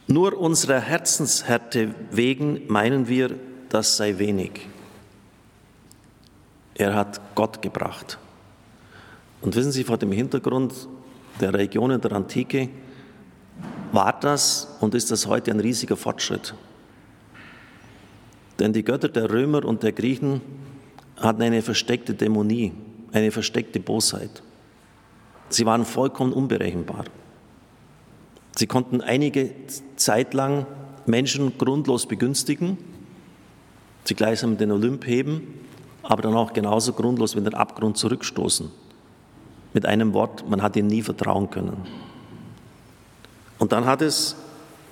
Nur 0.08 0.38
unserer 0.38 0.80
Herzenshärte 0.80 1.94
wegen 2.12 2.62
meinen 2.68 3.08
wir, 3.08 3.36
das 3.70 3.98
sei 3.98 4.18
wenig. 4.18 4.68
Er 6.76 6.94
hat 6.94 7.20
Gott 7.36 7.62
gebracht. 7.62 8.18
Und 9.42 9.56
wissen 9.56 9.72
Sie, 9.72 9.84
vor 9.84 9.98
dem 9.98 10.12
Hintergrund 10.12 10.74
der 11.40 11.54
Regionen 11.54 12.00
der 12.00 12.12
Antike 12.14 12.70
war 13.92 14.18
das 14.20 14.78
und 14.82 14.96
ist 14.96 15.12
das 15.12 15.28
heute 15.28 15.52
ein 15.52 15.60
riesiger 15.60 15.98
Fortschritt. 15.98 16.54
Denn 18.60 18.74
die 18.74 18.84
Götter 18.84 19.10
der 19.10 19.30
Römer 19.30 19.66
und 19.66 19.84
der 19.84 19.92
Griechen 19.92 20.42
hatten 21.18 21.42
eine 21.42 21.62
versteckte 21.62 22.14
Dämonie, 22.14 22.74
eine 23.12 23.32
versteckte 23.32 23.80
Bosheit. 23.80 24.44
Sie 25.50 25.66
waren 25.66 25.86
vollkommen 25.86 26.34
unberechenbar. 26.34 27.06
Sie 28.56 28.68
konnten 28.68 29.02
einige 29.02 29.52
Zeit 29.96 30.34
lang 30.34 30.66
Menschen 31.06 31.58
grundlos 31.58 32.06
begünstigen, 32.06 32.78
sie 34.06 34.16
gleichsam 34.16 34.58
den 34.58 34.72
Olymp 34.72 35.06
heben, 35.06 35.60
aber 36.04 36.22
dann 36.22 36.36
auch 36.36 36.54
genauso 36.54 36.94
grundlos 36.94 37.36
in 37.36 37.44
den 37.44 37.54
Abgrund 37.54 37.98
zurückstoßen. 37.98 38.72
Mit 39.76 39.86
einem 39.86 40.14
Wort, 40.14 40.50
man 40.50 40.62
hat 40.62 40.78
ihnen 40.78 40.88
nie 40.88 41.02
vertrauen 41.02 41.50
können. 41.50 41.76
Und 43.60 43.74
dann 43.74 43.86
hat 43.86 44.02
es 44.02 44.38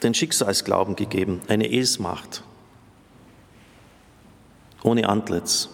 den 0.03 0.13
Schicksalsglauben 0.13 0.97
gegeben, 0.97 1.39
eine 1.47 1.71
Esmacht, 1.71 2.43
ohne 4.83 5.07
Antlitz, 5.07 5.69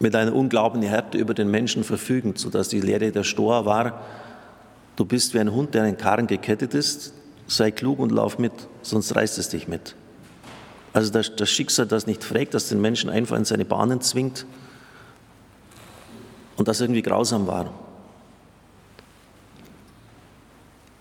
mit 0.00 0.14
einer 0.14 0.34
unglaublichen 0.34 0.86
Härte 0.86 1.16
über 1.16 1.32
den 1.32 1.50
Menschen 1.50 1.82
verfügend, 1.82 2.38
sodass 2.38 2.68
die 2.68 2.82
Lehre 2.82 3.10
der 3.10 3.24
Stoa 3.24 3.64
war, 3.64 4.02
du 4.96 5.06
bist 5.06 5.32
wie 5.32 5.40
ein 5.40 5.52
Hund, 5.52 5.72
der 5.72 5.84
an 5.84 5.86
den 5.88 5.96
Karren 5.96 6.26
gekettet 6.26 6.74
ist, 6.74 7.14
sei 7.46 7.70
klug 7.70 8.00
und 8.00 8.12
lauf 8.12 8.38
mit, 8.38 8.52
sonst 8.82 9.16
reißt 9.16 9.38
es 9.38 9.48
dich 9.48 9.66
mit. 9.66 9.94
Also 10.92 11.10
das, 11.10 11.34
das 11.36 11.48
Schicksal, 11.48 11.86
das 11.86 12.06
nicht 12.06 12.22
fragt, 12.22 12.52
das 12.52 12.68
den 12.68 12.82
Menschen 12.82 13.08
einfach 13.08 13.38
in 13.38 13.46
seine 13.46 13.64
Bahnen 13.64 14.02
zwingt, 14.02 14.44
und 16.58 16.66
das 16.68 16.80
irgendwie 16.80 17.02
grausam 17.02 17.46
war. 17.46 17.72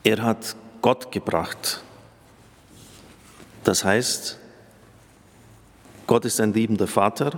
Er 0.04 0.22
hat 0.22 0.56
Gott 0.82 1.12
gebracht. 1.12 1.84
Das 3.64 3.84
heißt, 3.84 4.38
Gott 6.06 6.24
ist 6.24 6.40
ein 6.40 6.54
liebender 6.54 6.88
Vater. 6.88 7.38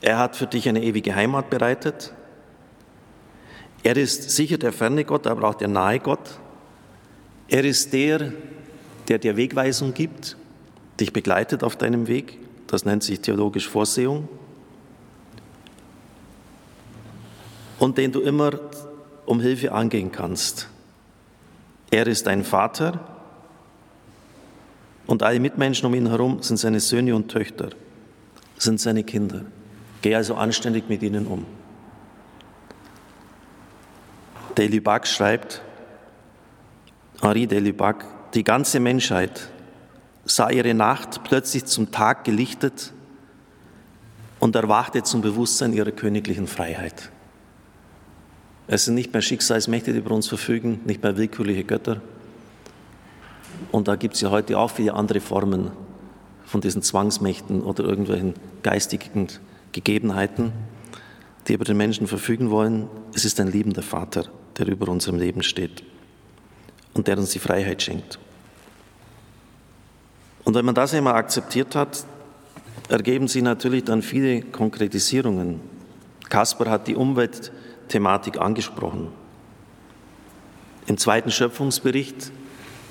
Er 0.00 0.18
hat 0.18 0.36
für 0.36 0.46
dich 0.46 0.68
eine 0.68 0.82
ewige 0.82 1.14
Heimat 1.14 1.50
bereitet. 1.50 2.14
Er 3.82 3.96
ist 3.96 4.30
sicher 4.30 4.56
der 4.56 4.72
ferne 4.72 5.04
Gott, 5.04 5.26
aber 5.26 5.48
auch 5.48 5.54
der 5.54 5.68
nahe 5.68 5.98
Gott. 5.98 6.38
Er 7.48 7.64
ist 7.64 7.92
der, 7.92 8.32
der 9.08 9.18
dir 9.18 9.36
Wegweisung 9.36 9.94
gibt, 9.94 10.36
dich 11.00 11.12
begleitet 11.12 11.64
auf 11.64 11.76
deinem 11.76 12.06
Weg. 12.06 12.38
Das 12.68 12.84
nennt 12.84 13.02
sich 13.02 13.20
theologisch 13.20 13.68
Vorsehung. 13.68 14.28
Und 17.78 17.98
den 17.98 18.12
du 18.12 18.20
immer 18.20 18.58
um 19.26 19.40
Hilfe 19.40 19.72
angehen 19.72 20.10
kannst. 20.12 20.68
Er 21.90 22.06
ist 22.06 22.26
dein 22.26 22.44
Vater 22.44 23.00
und 25.06 25.22
alle 25.22 25.40
Mitmenschen 25.40 25.86
um 25.86 25.94
ihn 25.94 26.08
herum 26.08 26.42
sind 26.42 26.58
seine 26.58 26.80
Söhne 26.80 27.14
und 27.14 27.28
Töchter, 27.28 27.70
sind 28.58 28.80
seine 28.80 29.04
Kinder. 29.04 29.42
Geh 30.02 30.14
also 30.14 30.34
anständig 30.34 30.88
mit 30.88 31.02
ihnen 31.02 31.26
um. 31.26 31.46
Delibac 34.56 35.06
schreibt, 35.06 35.62
Henri 37.20 37.46
Delibac, 37.46 38.04
die 38.34 38.44
ganze 38.44 38.80
Menschheit 38.80 39.48
sah 40.24 40.50
ihre 40.50 40.74
Nacht 40.74 41.24
plötzlich 41.24 41.64
zum 41.64 41.90
Tag 41.90 42.24
gelichtet 42.24 42.92
und 44.40 44.54
erwachte 44.54 45.02
zum 45.02 45.20
Bewusstsein 45.20 45.72
ihrer 45.72 45.90
königlichen 45.90 46.46
Freiheit. 46.46 47.10
Es 48.70 48.84
sind 48.84 48.94
nicht 48.94 49.14
mehr 49.14 49.22
Schicksalsmächte, 49.22 49.94
die 49.94 49.98
über 49.98 50.14
uns 50.14 50.28
verfügen, 50.28 50.80
nicht 50.84 51.02
mehr 51.02 51.16
willkürliche 51.16 51.64
Götter. 51.64 52.02
Und 53.72 53.88
da 53.88 53.96
gibt 53.96 54.14
es 54.14 54.20
ja 54.20 54.30
heute 54.30 54.58
auch 54.58 54.70
viele 54.70 54.92
andere 54.92 55.20
Formen 55.20 55.70
von 56.44 56.60
diesen 56.60 56.82
Zwangsmächten 56.82 57.62
oder 57.62 57.84
irgendwelchen 57.84 58.34
geistigen 58.62 59.28
Gegebenheiten, 59.72 60.52
die 61.46 61.54
über 61.54 61.64
den 61.64 61.78
Menschen 61.78 62.06
verfügen 62.06 62.50
wollen. 62.50 62.88
Es 63.14 63.24
ist 63.24 63.40
ein 63.40 63.50
liebender 63.50 63.82
Vater, 63.82 64.26
der 64.58 64.68
über 64.68 64.88
unserem 64.88 65.18
Leben 65.18 65.42
steht 65.42 65.82
und 66.92 67.08
der 67.08 67.16
uns 67.16 67.30
die 67.30 67.38
Freiheit 67.38 67.82
schenkt. 67.82 68.18
Und 70.44 70.54
wenn 70.54 70.66
man 70.66 70.74
das 70.74 70.92
einmal 70.92 71.14
akzeptiert 71.14 71.74
hat, 71.74 72.04
ergeben 72.90 73.28
sich 73.28 73.42
natürlich 73.42 73.84
dann 73.84 74.02
viele 74.02 74.42
Konkretisierungen. 74.42 75.60
Kasper 76.28 76.70
hat 76.70 76.86
die 76.86 76.96
Umwelt 76.96 77.50
Thematik 77.88 78.40
angesprochen. 78.40 79.08
Im 80.86 80.96
zweiten 80.96 81.30
Schöpfungsbericht 81.30 82.32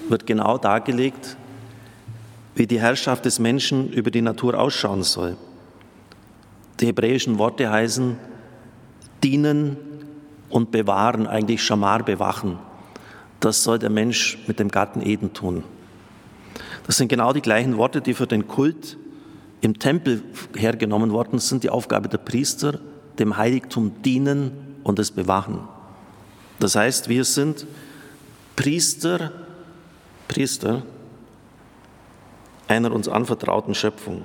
wird 0.09 0.27
genau 0.27 0.57
dargelegt, 0.57 1.35
wie 2.55 2.67
die 2.67 2.79
Herrschaft 2.79 3.25
des 3.25 3.39
Menschen 3.39 3.91
über 3.91 4.11
die 4.11 4.21
Natur 4.21 4.59
ausschauen 4.59 5.03
soll. 5.03 5.37
Die 6.79 6.87
hebräischen 6.87 7.39
Worte 7.39 7.69
heißen 7.69 8.17
dienen 9.23 9.77
und 10.49 10.71
bewahren, 10.71 11.27
eigentlich 11.27 11.63
Schamar 11.63 12.03
bewachen. 12.03 12.59
Das 13.39 13.63
soll 13.63 13.79
der 13.79 13.89
Mensch 13.89 14.37
mit 14.47 14.59
dem 14.59 14.69
Garten 14.69 15.01
Eden 15.01 15.33
tun. 15.33 15.63
Das 16.85 16.97
sind 16.97 17.07
genau 17.07 17.33
die 17.33 17.41
gleichen 17.41 17.77
Worte, 17.77 18.01
die 18.01 18.13
für 18.13 18.27
den 18.27 18.47
Kult 18.47 18.97
im 19.61 19.79
Tempel 19.79 20.23
hergenommen 20.55 21.11
worden 21.11 21.39
sind, 21.39 21.63
die 21.63 21.69
Aufgabe 21.69 22.09
der 22.09 22.19
Priester, 22.19 22.79
dem 23.19 23.37
Heiligtum 23.37 24.01
dienen 24.03 24.66
und 24.87 24.99
es 24.99 25.11
bewachen. 25.11 25.67
Das 26.59 26.75
heißt, 26.75 27.09
wir 27.09 27.25
sind 27.25 27.67
Priester, 28.55 29.33
Priester 30.29 30.83
einer 32.69 32.93
uns 32.93 33.09
anvertrauten 33.09 33.75
Schöpfung. 33.75 34.23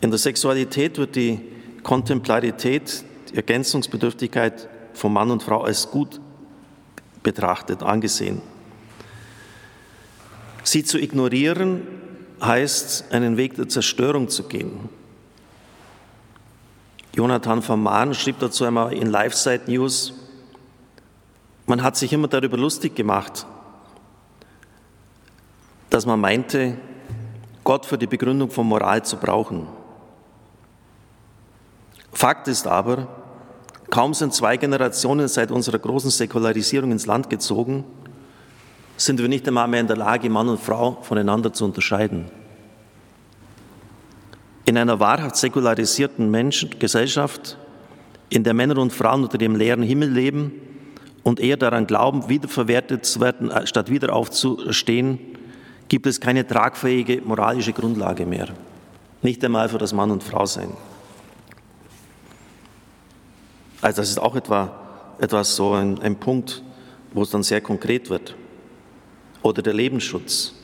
In 0.00 0.10
der 0.10 0.18
Sexualität 0.18 0.98
wird 0.98 1.14
die 1.14 1.40
Kontemplarität, 1.84 3.04
die 3.30 3.36
Ergänzungsbedürftigkeit 3.36 4.68
von 4.92 5.12
Mann 5.12 5.30
und 5.30 5.42
Frau 5.42 5.62
als 5.62 5.88
gut 5.88 6.20
betrachtet, 7.22 7.82
angesehen. 7.84 8.42
Sie 10.64 10.82
zu 10.82 10.98
ignorieren 10.98 11.82
heißt, 12.42 13.12
einen 13.12 13.36
Weg 13.36 13.54
der 13.54 13.68
Zerstörung 13.68 14.28
zu 14.28 14.48
gehen. 14.48 14.88
Jonathan 17.14 17.60
von 17.60 17.82
Mahn 17.82 18.14
schrieb 18.14 18.38
dazu 18.38 18.64
einmal 18.64 18.94
in 18.94 19.10
LifeSite 19.10 19.70
News, 19.70 20.14
man 21.66 21.82
hat 21.82 21.96
sich 21.96 22.12
immer 22.12 22.28
darüber 22.28 22.56
lustig 22.56 22.96
gemacht, 22.96 23.46
dass 25.90 26.06
man 26.06 26.20
meinte, 26.20 26.78
Gott 27.64 27.86
für 27.86 27.98
die 27.98 28.06
Begründung 28.06 28.50
von 28.50 28.66
Moral 28.66 29.04
zu 29.04 29.18
brauchen. 29.18 29.68
Fakt 32.12 32.48
ist 32.48 32.66
aber, 32.66 33.06
kaum 33.90 34.14
sind 34.14 34.32
zwei 34.34 34.56
Generationen 34.56 35.28
seit 35.28 35.50
unserer 35.50 35.78
großen 35.78 36.10
Säkularisierung 36.10 36.92
ins 36.92 37.06
Land 37.06 37.28
gezogen, 37.28 37.84
sind 38.96 39.20
wir 39.20 39.28
nicht 39.28 39.46
einmal 39.46 39.68
mehr 39.68 39.80
in 39.80 39.86
der 39.86 39.96
Lage, 39.96 40.30
Mann 40.30 40.48
und 40.48 40.60
Frau 40.60 40.98
voneinander 41.02 41.52
zu 41.52 41.64
unterscheiden. 41.64 42.30
In 44.64 44.78
einer 44.78 45.00
wahrhaft 45.00 45.36
säkularisierten 45.36 46.30
Menschen 46.30 46.78
Gesellschaft, 46.78 47.58
in 48.28 48.44
der 48.44 48.54
Männer 48.54 48.78
und 48.78 48.92
Frauen 48.92 49.24
unter 49.24 49.38
dem 49.38 49.56
leeren 49.56 49.82
Himmel 49.82 50.10
leben 50.10 50.52
und 51.22 51.40
eher 51.40 51.56
daran 51.56 51.86
glauben, 51.86 52.28
wiederverwertet 52.28 53.04
zu 53.04 53.20
werden, 53.20 53.50
äh, 53.50 53.66
statt 53.66 53.90
wieder 53.90 54.12
aufzustehen, 54.14 55.18
gibt 55.88 56.06
es 56.06 56.20
keine 56.20 56.46
tragfähige 56.46 57.20
moralische 57.22 57.72
Grundlage 57.72 58.24
mehr. 58.24 58.48
Nicht 59.20 59.44
einmal 59.44 59.68
für 59.68 59.78
das 59.78 59.92
Mann 59.92 60.10
und 60.10 60.22
Frau 60.22 60.46
sein. 60.46 60.70
Also 63.82 64.00
das 64.00 64.10
ist 64.10 64.18
auch 64.18 64.36
etwa, 64.36 64.74
etwas 65.18 65.56
so 65.56 65.72
ein, 65.72 66.00
ein 66.00 66.16
Punkt, 66.16 66.62
wo 67.12 67.22
es 67.22 67.30
dann 67.30 67.42
sehr 67.42 67.60
konkret 67.60 68.10
wird. 68.10 68.36
Oder 69.42 69.60
der 69.60 69.74
Lebensschutz. 69.74 70.54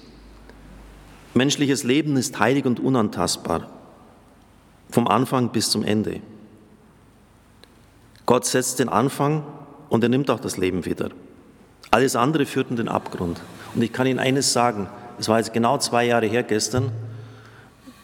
Menschliches 1.34 1.84
Leben 1.84 2.16
ist 2.16 2.38
heilig 2.38 2.64
und 2.64 2.80
unantastbar, 2.80 3.70
vom 4.90 5.08
Anfang 5.08 5.50
bis 5.50 5.70
zum 5.70 5.82
Ende. 5.82 6.20
Gott 8.26 8.44
setzt 8.44 8.78
den 8.78 8.88
Anfang 8.88 9.42
und 9.88 10.02
er 10.02 10.08
nimmt 10.08 10.30
auch 10.30 10.40
das 10.40 10.56
Leben 10.56 10.84
wieder. 10.84 11.10
Alles 11.90 12.16
andere 12.16 12.44
führt 12.46 12.70
in 12.70 12.76
den 12.76 12.88
Abgrund. 12.88 13.40
Und 13.74 13.82
ich 13.82 13.92
kann 13.92 14.06
Ihnen 14.06 14.18
eines 14.18 14.52
sagen, 14.52 14.88
es 15.18 15.28
war 15.28 15.38
jetzt 15.38 15.52
genau 15.52 15.78
zwei 15.78 16.04
Jahre 16.04 16.26
her 16.26 16.42
gestern, 16.42 16.92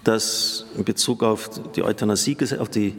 dass 0.03 0.67
in 0.77 0.85
Bezug 0.85 1.23
auf 1.23 1.51
die 1.75 1.83
Euthanasie, 1.83 2.37
auf 2.59 2.69
die 2.69 2.95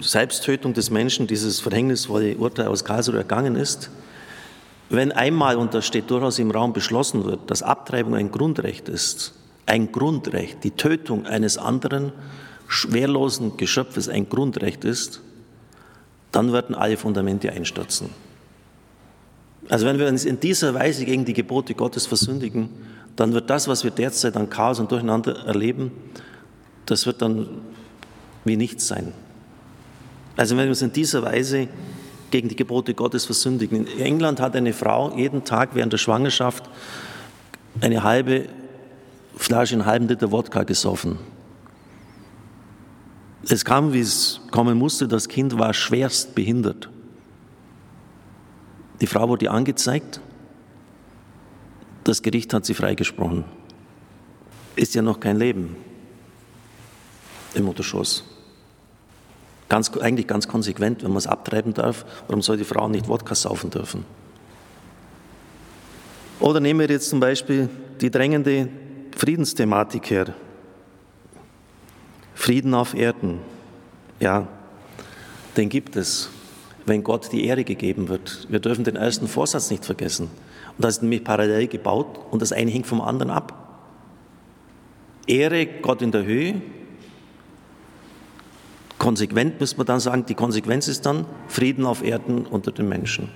Selbsttötung 0.00 0.74
des 0.74 0.90
Menschen 0.90 1.26
dieses 1.26 1.60
verhängnisvolle 1.60 2.36
Urteil 2.36 2.68
aus 2.68 2.84
Karlsruhe 2.84 3.18
ergangen 3.18 3.56
ist, 3.56 3.90
wenn 4.88 5.10
einmal, 5.12 5.56
und 5.56 5.74
das 5.74 5.86
steht 5.86 6.10
durchaus 6.10 6.38
im 6.38 6.50
Raum, 6.50 6.72
beschlossen 6.72 7.24
wird, 7.24 7.50
dass 7.50 7.62
Abtreibung 7.62 8.14
ein 8.14 8.30
Grundrecht 8.30 8.88
ist, 8.88 9.34
ein 9.66 9.90
Grundrecht, 9.90 10.62
die 10.62 10.70
Tötung 10.70 11.26
eines 11.26 11.58
anderen 11.58 12.12
schwerlosen 12.68 13.56
Geschöpfes 13.56 14.08
ein 14.08 14.28
Grundrecht 14.28 14.84
ist, 14.84 15.20
dann 16.32 16.52
werden 16.52 16.74
alle 16.74 16.96
Fundamente 16.96 17.50
einstürzen. 17.52 18.10
Also 19.68 19.86
wenn 19.86 19.98
wir 19.98 20.06
uns 20.08 20.24
in 20.24 20.38
dieser 20.38 20.74
Weise 20.74 21.04
gegen 21.04 21.24
die 21.24 21.32
Gebote 21.32 21.74
Gottes 21.74 22.06
versündigen, 22.06 22.68
dann 23.16 23.32
wird 23.32 23.50
das, 23.50 23.66
was 23.68 23.84
wir 23.84 23.90
derzeit 23.90 24.36
an 24.36 24.50
Chaos 24.50 24.78
und 24.78 24.92
Durcheinander 24.92 25.46
erleben, 25.46 25.90
das 26.84 27.06
wird 27.06 27.22
dann 27.22 27.48
wie 28.44 28.56
nichts 28.56 28.86
sein. 28.86 29.12
Also 30.36 30.56
wenn 30.56 30.64
wir 30.64 30.70
uns 30.70 30.82
in 30.82 30.92
dieser 30.92 31.22
Weise 31.22 31.68
gegen 32.30 32.48
die 32.48 32.56
Gebote 32.56 32.94
Gottes 32.94 33.24
versündigen. 33.24 33.86
In 33.86 34.00
England 34.00 34.40
hat 34.40 34.56
eine 34.56 34.72
Frau 34.72 35.16
jeden 35.16 35.44
Tag 35.44 35.70
während 35.74 35.92
der 35.92 35.98
Schwangerschaft 35.98 36.64
eine 37.80 38.02
halbe 38.02 38.46
Flasche, 39.36 39.74
einen 39.74 39.86
halben 39.86 40.08
Liter 40.08 40.32
Wodka 40.32 40.64
gesoffen. 40.64 41.18
Es 43.48 43.64
kam, 43.64 43.92
wie 43.92 44.00
es 44.00 44.40
kommen 44.50 44.76
musste, 44.76 45.06
das 45.06 45.28
Kind 45.28 45.58
war 45.58 45.72
schwerst 45.72 46.34
behindert. 46.34 46.88
Die 49.00 49.06
Frau 49.06 49.28
wurde 49.28 49.50
angezeigt, 49.50 50.20
das 52.02 52.22
Gericht 52.22 52.52
hat 52.54 52.64
sie 52.64 52.74
freigesprochen. 52.74 53.44
Ist 54.74 54.94
ja 54.94 55.02
noch 55.02 55.20
kein 55.20 55.36
Leben 55.36 55.76
im 57.54 57.64
Mutterschoss. 57.64 58.24
Ganz, 59.68 59.96
eigentlich 59.96 60.26
ganz 60.26 60.46
konsequent, 60.46 61.02
wenn 61.02 61.10
man 61.10 61.18
es 61.18 61.26
abtreiben 61.26 61.74
darf, 61.74 62.04
warum 62.28 62.42
soll 62.42 62.56
die 62.56 62.64
Frau 62.64 62.88
nicht 62.88 63.08
Wodka 63.08 63.34
saufen 63.34 63.70
dürfen? 63.70 64.04
Oder 66.38 66.60
nehmen 66.60 66.80
wir 66.80 66.88
jetzt 66.88 67.08
zum 67.08 67.20
Beispiel 67.20 67.68
die 68.00 68.10
drängende 68.10 68.68
Friedensthematik 69.16 70.10
her. 70.10 70.34
Frieden 72.46 72.74
auf 72.74 72.94
Erden. 72.94 73.40
Ja, 74.20 74.46
den 75.56 75.68
gibt 75.68 75.96
es, 75.96 76.30
wenn 76.84 77.02
Gott 77.02 77.32
die 77.32 77.44
Ehre 77.44 77.64
gegeben 77.64 78.08
wird. 78.08 78.46
Wir 78.48 78.60
dürfen 78.60 78.84
den 78.84 78.94
ersten 78.94 79.26
Vorsatz 79.26 79.68
nicht 79.72 79.84
vergessen. 79.84 80.30
Und 80.76 80.84
das 80.84 80.98
ist 80.98 81.02
nämlich 81.02 81.24
parallel 81.24 81.66
gebaut 81.66 82.20
und 82.30 82.40
das 82.40 82.52
eine 82.52 82.70
hängt 82.70 82.86
vom 82.86 83.00
anderen 83.00 83.32
ab. 83.32 83.80
Ehre 85.26 85.66
Gott 85.66 86.02
in 86.02 86.12
der 86.12 86.22
Höhe 86.22 86.62
Konsequent 88.96 89.58
müsste 89.58 89.78
man 89.78 89.86
dann 89.86 89.98
sagen, 89.98 90.24
die 90.26 90.34
Konsequenz 90.34 90.86
ist 90.86 91.04
dann 91.04 91.26
Frieden 91.48 91.84
auf 91.84 92.04
Erden 92.04 92.46
unter 92.46 92.70
den 92.70 92.88
Menschen. 92.88 93.28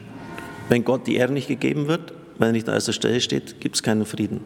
Wenn 0.68 0.84
Gott 0.84 1.08
die 1.08 1.16
Ehre 1.16 1.32
nicht 1.32 1.48
gegeben 1.48 1.88
wird, 1.88 2.14
weil 2.38 2.50
er 2.50 2.52
nicht 2.52 2.68
an 2.68 2.74
erster 2.74 2.92
Stelle 2.92 3.20
steht, 3.20 3.60
gibt 3.60 3.74
es 3.74 3.82
keinen 3.82 4.06
Frieden. 4.06 4.44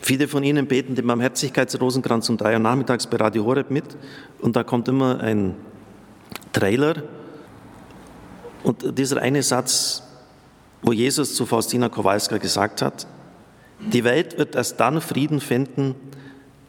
Viele 0.00 0.28
von 0.28 0.44
Ihnen 0.44 0.66
beten 0.66 0.94
den 0.94 1.06
Barmherzigkeitsrosenkranz 1.06 2.28
um 2.28 2.36
drei 2.36 2.54
Uhr 2.54 2.58
nachmittags 2.60 3.06
bei 3.06 3.16
Radio 3.16 3.44
Horeb 3.44 3.70
mit 3.70 3.84
und 4.40 4.56
da 4.56 4.64
kommt 4.64 4.88
immer 4.88 5.20
ein 5.20 5.54
Trailer 6.52 7.02
und 8.62 8.98
dieser 8.98 9.20
eine 9.20 9.42
Satz, 9.42 10.02
wo 10.82 10.92
Jesus 10.92 11.34
zu 11.34 11.46
Faustina 11.46 11.88
Kowalska 11.88 12.38
gesagt 12.38 12.82
hat, 12.82 13.06
die 13.80 14.04
Welt 14.04 14.38
wird 14.38 14.54
erst 14.54 14.80
dann 14.80 15.00
Frieden 15.00 15.40
finden, 15.40 15.94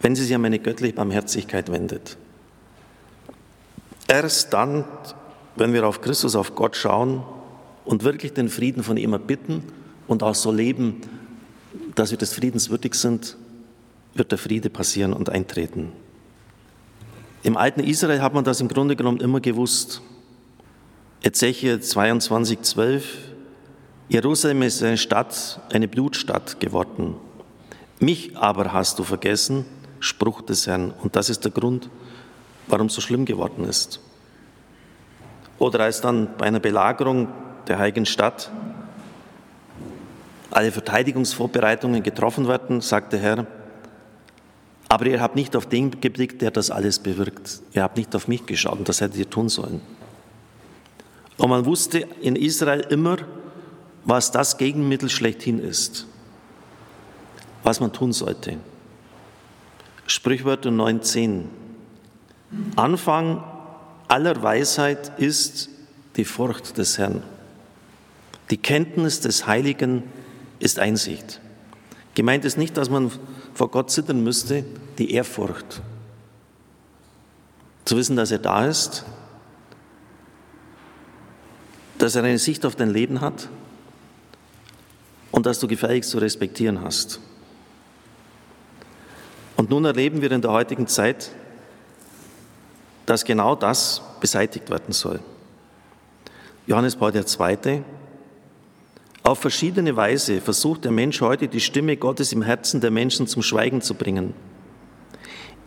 wenn 0.01 0.15
sie 0.15 0.23
sich 0.23 0.35
an 0.35 0.41
meine 0.41 0.59
göttliche 0.59 0.93
Barmherzigkeit 0.93 1.71
wendet. 1.71 2.17
Erst 4.07 4.53
dann, 4.53 4.85
wenn 5.55 5.73
wir 5.73 5.87
auf 5.87 6.01
Christus, 6.01 6.35
auf 6.35 6.55
Gott 6.55 6.75
schauen 6.75 7.23
und 7.85 8.03
wirklich 8.03 8.33
den 8.33 8.49
Frieden 8.49 8.83
von 8.83 8.97
ihm 8.97 9.13
erbitten 9.13 9.63
und 10.07 10.23
auch 10.23 10.35
so 10.35 10.51
leben, 10.51 11.01
dass 11.99 12.11
wir 12.11 12.17
des 12.17 12.33
Friedens 12.33 12.69
würdig 12.69 12.95
sind, 12.95 13.35
wird 14.13 14.31
der 14.31 14.37
Friede 14.37 14.69
passieren 14.69 15.11
und 15.11 15.29
eintreten. 15.29 15.91
Im 17.43 17.57
alten 17.57 17.81
Israel 17.81 18.21
hat 18.21 18.33
man 18.33 18.45
das 18.45 18.61
im 18.61 18.69
Grunde 18.69 18.95
genommen 18.95 19.19
immer 19.19 19.41
gewusst. 19.41 20.01
Ezechiel 21.21 21.81
22, 21.81 22.61
12. 22.61 23.17
Jerusalem 24.07 24.61
ist 24.61 24.81
eine 24.81 24.97
Stadt, 24.97 25.59
eine 25.73 25.89
Blutstadt 25.89 26.61
geworden. 26.61 27.15
Mich 27.99 28.37
aber 28.37 28.71
hast 28.71 28.97
du 28.97 29.03
vergessen, 29.03 29.65
Spruch 29.99 30.41
des 30.41 30.67
Herrn. 30.67 30.93
Und 31.03 31.17
das 31.17 31.29
ist 31.29 31.43
der 31.43 31.51
Grund, 31.51 31.89
warum 32.67 32.87
es 32.87 32.93
so 32.93 33.01
schlimm 33.01 33.25
geworden 33.25 33.65
ist. 33.65 33.99
Oder 35.57 35.81
als 35.81 35.99
dann 35.99 36.29
bei 36.37 36.45
einer 36.45 36.61
Belagerung 36.61 37.27
der 37.67 37.77
heiligen 37.77 38.05
Stadt 38.05 38.49
alle 40.51 40.71
Verteidigungsvorbereitungen 40.71 42.03
getroffen 42.03 42.47
werden, 42.47 42.81
sagt 42.81 43.13
der 43.13 43.19
Herr, 43.19 43.47
aber 44.87 45.05
ihr 45.05 45.21
habt 45.21 45.35
nicht 45.35 45.55
auf 45.55 45.67
den 45.67 46.01
geblickt, 46.01 46.41
der 46.41 46.49
das 46.49 46.71
alles 46.71 46.97
bewirkt. 46.97 47.61
Ihr 47.73 47.83
habt 47.83 47.95
nicht 47.95 48.15
auf 48.15 48.27
mich 48.27 48.47
geschaut 48.47 48.79
und 48.79 48.89
das 48.89 49.01
hättet 49.01 49.17
ihr 49.17 49.29
tun 49.29 49.47
sollen. 49.47 49.81
Und 51.37 51.49
man 51.49 51.65
wusste 51.65 51.99
in 52.21 52.35
Israel 52.35 52.81
immer, 52.89 53.17
was 54.03 54.31
das 54.31 54.57
Gegenmittel 54.57 55.09
schlechthin 55.09 55.59
ist, 55.59 56.07
was 57.63 57.79
man 57.79 57.93
tun 57.93 58.13
sollte. 58.13 58.57
Sprichwörter 60.07 60.71
19. 60.71 61.47
Anfang 62.75 63.43
aller 64.07 64.41
Weisheit 64.41 65.19
ist 65.19 65.69
die 66.15 66.25
Furcht 66.25 66.79
des 66.79 66.97
Herrn. 66.97 67.21
Die 68.49 68.57
Kenntnis 68.57 69.19
des 69.19 69.45
Heiligen 69.45 70.03
ist 70.59 70.79
Einsicht. 70.79 71.39
Gemeint 72.15 72.45
ist 72.45 72.57
nicht, 72.57 72.75
dass 72.77 72.89
man 72.89 73.11
vor 73.53 73.71
Gott 73.71 73.91
zittern 73.91 74.23
müsste, 74.23 74.65
die 74.97 75.11
Ehrfurcht. 75.13 75.81
Zu 77.85 77.97
wissen, 77.97 78.15
dass 78.15 78.31
er 78.31 78.39
da 78.39 78.65
ist, 78.65 79.05
dass 81.97 82.15
er 82.15 82.23
eine 82.23 82.37
Sicht 82.37 82.65
auf 82.65 82.75
dein 82.75 82.89
Leben 82.89 83.21
hat 83.21 83.49
und 85.31 85.45
dass 85.45 85.59
du 85.59 85.67
gefälligst 85.67 86.09
zu 86.09 86.17
respektieren 86.17 86.81
hast. 86.81 87.19
Und 89.55 89.69
nun 89.69 89.85
erleben 89.85 90.21
wir 90.21 90.31
in 90.31 90.41
der 90.41 90.51
heutigen 90.51 90.87
Zeit, 90.87 91.31
dass 93.05 93.25
genau 93.25 93.55
das 93.55 94.01
beseitigt 94.21 94.69
werden 94.69 94.93
soll. 94.93 95.19
Johannes 96.67 96.95
Paul 96.95 97.13
II. 97.15 97.83
Auf 99.23 99.39
verschiedene 99.39 99.95
Weise 99.95 100.41
versucht 100.41 100.85
der 100.85 100.91
Mensch 100.91 101.21
heute 101.21 101.47
die 101.47 101.59
Stimme 101.59 101.97
Gottes 101.97 102.31
im 102.31 102.41
Herzen 102.41 102.81
der 102.81 102.91
Menschen 102.91 103.27
zum 103.27 103.41
Schweigen 103.41 103.81
zu 103.81 103.93
bringen. 103.93 104.33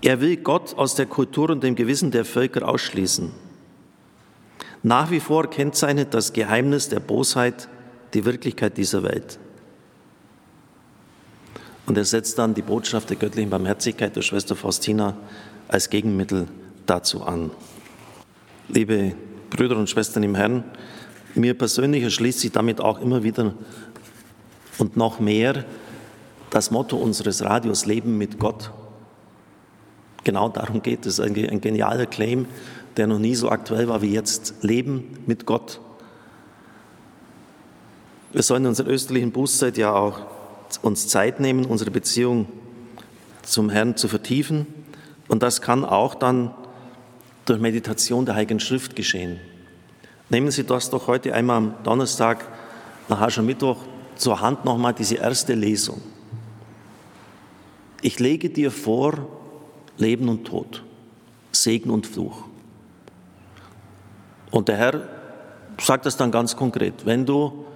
Er 0.00 0.20
will 0.20 0.36
Gott 0.38 0.76
aus 0.76 0.94
der 0.94 1.06
Kultur 1.06 1.50
und 1.50 1.62
dem 1.62 1.76
Gewissen 1.76 2.10
der 2.10 2.24
Völker 2.24 2.68
ausschließen. 2.68 3.30
Nach 4.82 5.10
wie 5.10 5.20
vor 5.20 5.48
kennzeichnet 5.48 6.12
das 6.12 6.32
Geheimnis 6.32 6.88
der 6.88 6.98
Bosheit 6.98 7.68
die 8.14 8.24
Wirklichkeit 8.24 8.76
dieser 8.76 9.04
Welt. 9.04 9.38
Und 11.86 11.96
er 11.96 12.04
setzt 12.04 12.38
dann 12.38 12.54
die 12.54 12.62
Botschaft 12.62 13.10
der 13.10 13.16
göttlichen 13.16 13.50
Barmherzigkeit 13.50 14.16
der 14.16 14.22
Schwester 14.22 14.56
Faustina 14.56 15.16
als 15.68 15.88
Gegenmittel 15.88 16.48
dazu 16.86 17.22
an. 17.22 17.50
Liebe 18.68 19.14
Brüder 19.50 19.76
und 19.76 19.90
Schwestern 19.90 20.22
im 20.22 20.34
Herrn, 20.34 20.64
mir 21.34 21.56
persönlich 21.56 22.02
erschließt 22.02 22.40
sich 22.40 22.52
damit 22.52 22.80
auch 22.80 23.00
immer 23.00 23.22
wieder 23.22 23.54
und 24.78 24.96
noch 24.96 25.20
mehr 25.20 25.64
das 26.50 26.70
Motto 26.70 26.96
unseres 26.96 27.42
Radios 27.42 27.86
Leben 27.86 28.18
mit 28.18 28.38
Gott. 28.38 28.70
Genau 30.24 30.48
darum 30.48 30.82
geht 30.82 31.06
es, 31.06 31.18
ein, 31.18 31.34
ein 31.34 31.60
genialer 31.60 32.06
Claim, 32.06 32.46
der 32.96 33.06
noch 33.06 33.18
nie 33.18 33.34
so 33.34 33.48
aktuell 33.48 33.88
war 33.88 34.02
wie 34.02 34.12
jetzt. 34.12 34.56
Leben 34.62 35.18
mit 35.26 35.46
Gott. 35.46 35.80
Wir 38.32 38.42
sollen 38.42 38.64
in 38.64 38.68
unserer 38.68 38.88
österlichen 38.88 39.32
Bußzeit 39.32 39.76
ja 39.78 39.92
auch 39.92 40.20
uns 40.82 41.08
Zeit 41.08 41.40
nehmen, 41.40 41.64
unsere 41.64 41.90
Beziehung 41.90 42.46
zum 43.42 43.70
Herrn 43.70 43.96
zu 43.96 44.08
vertiefen. 44.08 44.66
Und 45.28 45.42
das 45.42 45.60
kann 45.60 45.84
auch 45.84 46.14
dann 46.14 46.54
durch 47.44 47.60
Meditation 47.60 48.24
der 48.24 48.34
Heiligen 48.34 48.60
Schrift 48.60 48.94
geschehen. 48.96 49.40
Nehmen 50.32 50.50
Sie 50.50 50.64
das 50.64 50.88
doch 50.88 51.08
heute 51.08 51.34
einmal 51.34 51.58
am 51.58 51.74
Donnerstag 51.84 52.48
nach 53.06 53.20
Aschermittwoch 53.20 53.76
zur 54.16 54.40
Hand 54.40 54.64
nochmal 54.64 54.94
diese 54.94 55.16
erste 55.16 55.52
Lesung. 55.52 56.00
Ich 58.00 58.18
lege 58.18 58.48
dir 58.48 58.70
vor 58.70 59.28
Leben 59.98 60.30
und 60.30 60.46
Tod, 60.46 60.82
Segen 61.52 61.90
und 61.90 62.06
Fluch. 62.06 62.44
Und 64.50 64.68
der 64.68 64.78
Herr 64.78 65.08
sagt 65.78 66.06
das 66.06 66.16
dann 66.16 66.30
ganz 66.30 66.56
konkret. 66.56 67.04
Wenn 67.04 67.26
du 67.26 67.66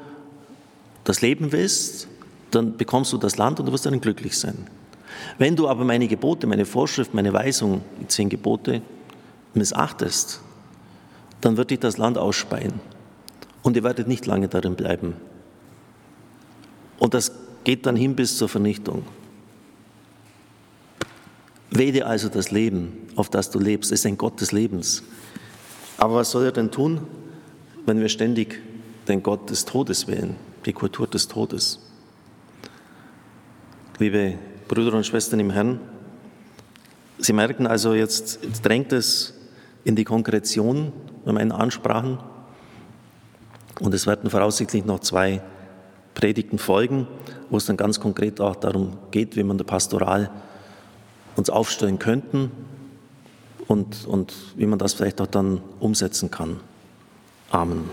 das 1.05 1.21
Leben 1.21 1.53
willst, 1.53 2.09
dann 2.53 2.79
bekommst 2.79 3.13
du 3.13 3.19
das 3.19 3.37
Land 3.37 3.61
und 3.61 3.67
du 3.67 3.73
wirst 3.73 3.85
dann 3.85 4.01
glücklich 4.01 4.39
sein. 4.39 4.67
Wenn 5.37 5.57
du 5.57 5.69
aber 5.69 5.85
meine 5.85 6.09
Gebote, 6.09 6.47
meine 6.47 6.65
Vorschrift, 6.65 7.13
meine 7.13 7.35
Weisung, 7.35 7.83
die 8.01 8.09
zehn 8.09 8.31
Gebote 8.31 8.81
missachtest, 9.53 10.41
dann 11.41 11.57
wird 11.57 11.71
dich 11.71 11.81
das 11.81 11.99
Land 11.99 12.19
ausspeien 12.19 12.75
und 13.63 13.77
ihr 13.77 13.85
werdet 13.85 14.09
nicht 14.09 14.27
lange 14.27 14.49
darin 14.49 14.75
bleiben. 14.75 15.15
Und 16.99 17.15
das 17.15 17.33
geht 17.65 17.87
dann 17.87 17.97
hin 17.97 18.17
bis 18.17 18.37
zur 18.37 18.49
Vernichtung. 18.49 19.05
Wähle 21.71 22.07
also 22.07 22.29
das 22.29 22.51
Leben, 22.51 22.93
auf 23.17 23.29
das 23.29 23.51
du 23.51 23.59
lebst, 23.59 23.93
ist 23.93 24.07
ein 24.07 24.17
Gott 24.17 24.41
des 24.41 24.53
Lebens. 24.53 25.03
Aber 25.99 26.17
was 26.17 26.31
soll 26.31 26.45
er 26.45 26.53
denn 26.53 26.71
tun, 26.71 27.01
wenn 27.85 28.01
wir 28.01 28.09
ständig 28.09 28.63
den 29.09 29.23
Gott 29.23 29.51
des 29.51 29.65
Todes 29.65 30.07
wählen, 30.07 30.37
die 30.65 30.73
Kultur 30.73 31.07
des 31.07 31.29
Todes? 31.29 31.81
Liebe 33.99 34.39
Brüder 34.69 34.97
und 34.97 35.07
Schwestern 35.07 35.41
im 35.41 35.51
Herrn, 35.51 35.81
Sie 37.19 37.33
merken 37.33 37.67
also, 37.67 37.95
jetzt, 37.95 38.41
jetzt 38.43 38.65
drängt 38.65 38.93
es 38.93 39.33
in 39.85 39.97
die 39.97 40.05
Konkretion 40.05 40.93
bei 41.27 41.33
meinen 41.33 41.53
Ansprachen 41.53 42.19
und 43.81 43.93
es 43.93 44.07
werden 44.07 44.31
voraussichtlich 44.31 44.85
noch 44.85 45.01
zwei 45.01 45.43
Predigten 46.15 46.59
folgen, 46.59 47.09
wo 47.51 47.57
es 47.59 47.67
dann 47.67 47.77
ganz 47.77 48.01
konkret 48.01 48.41
auch 48.41 48.57
darum 48.57 48.97
geht, 49.11 49.37
wie 49.37 49.43
man 49.43 49.59
der 49.59 49.65
Pastoral 49.65 50.31
uns 51.35 51.51
aufstellen 51.51 51.99
könnten 51.99 52.53
und, 53.67 54.07
und 54.07 54.35
wie 54.55 54.67
man 54.67 54.79
das 54.79 54.95
vielleicht 54.95 55.21
auch 55.21 55.27
dann 55.27 55.61
umsetzen 55.81 56.31
kann. 56.31 56.61
Amen. 57.51 57.91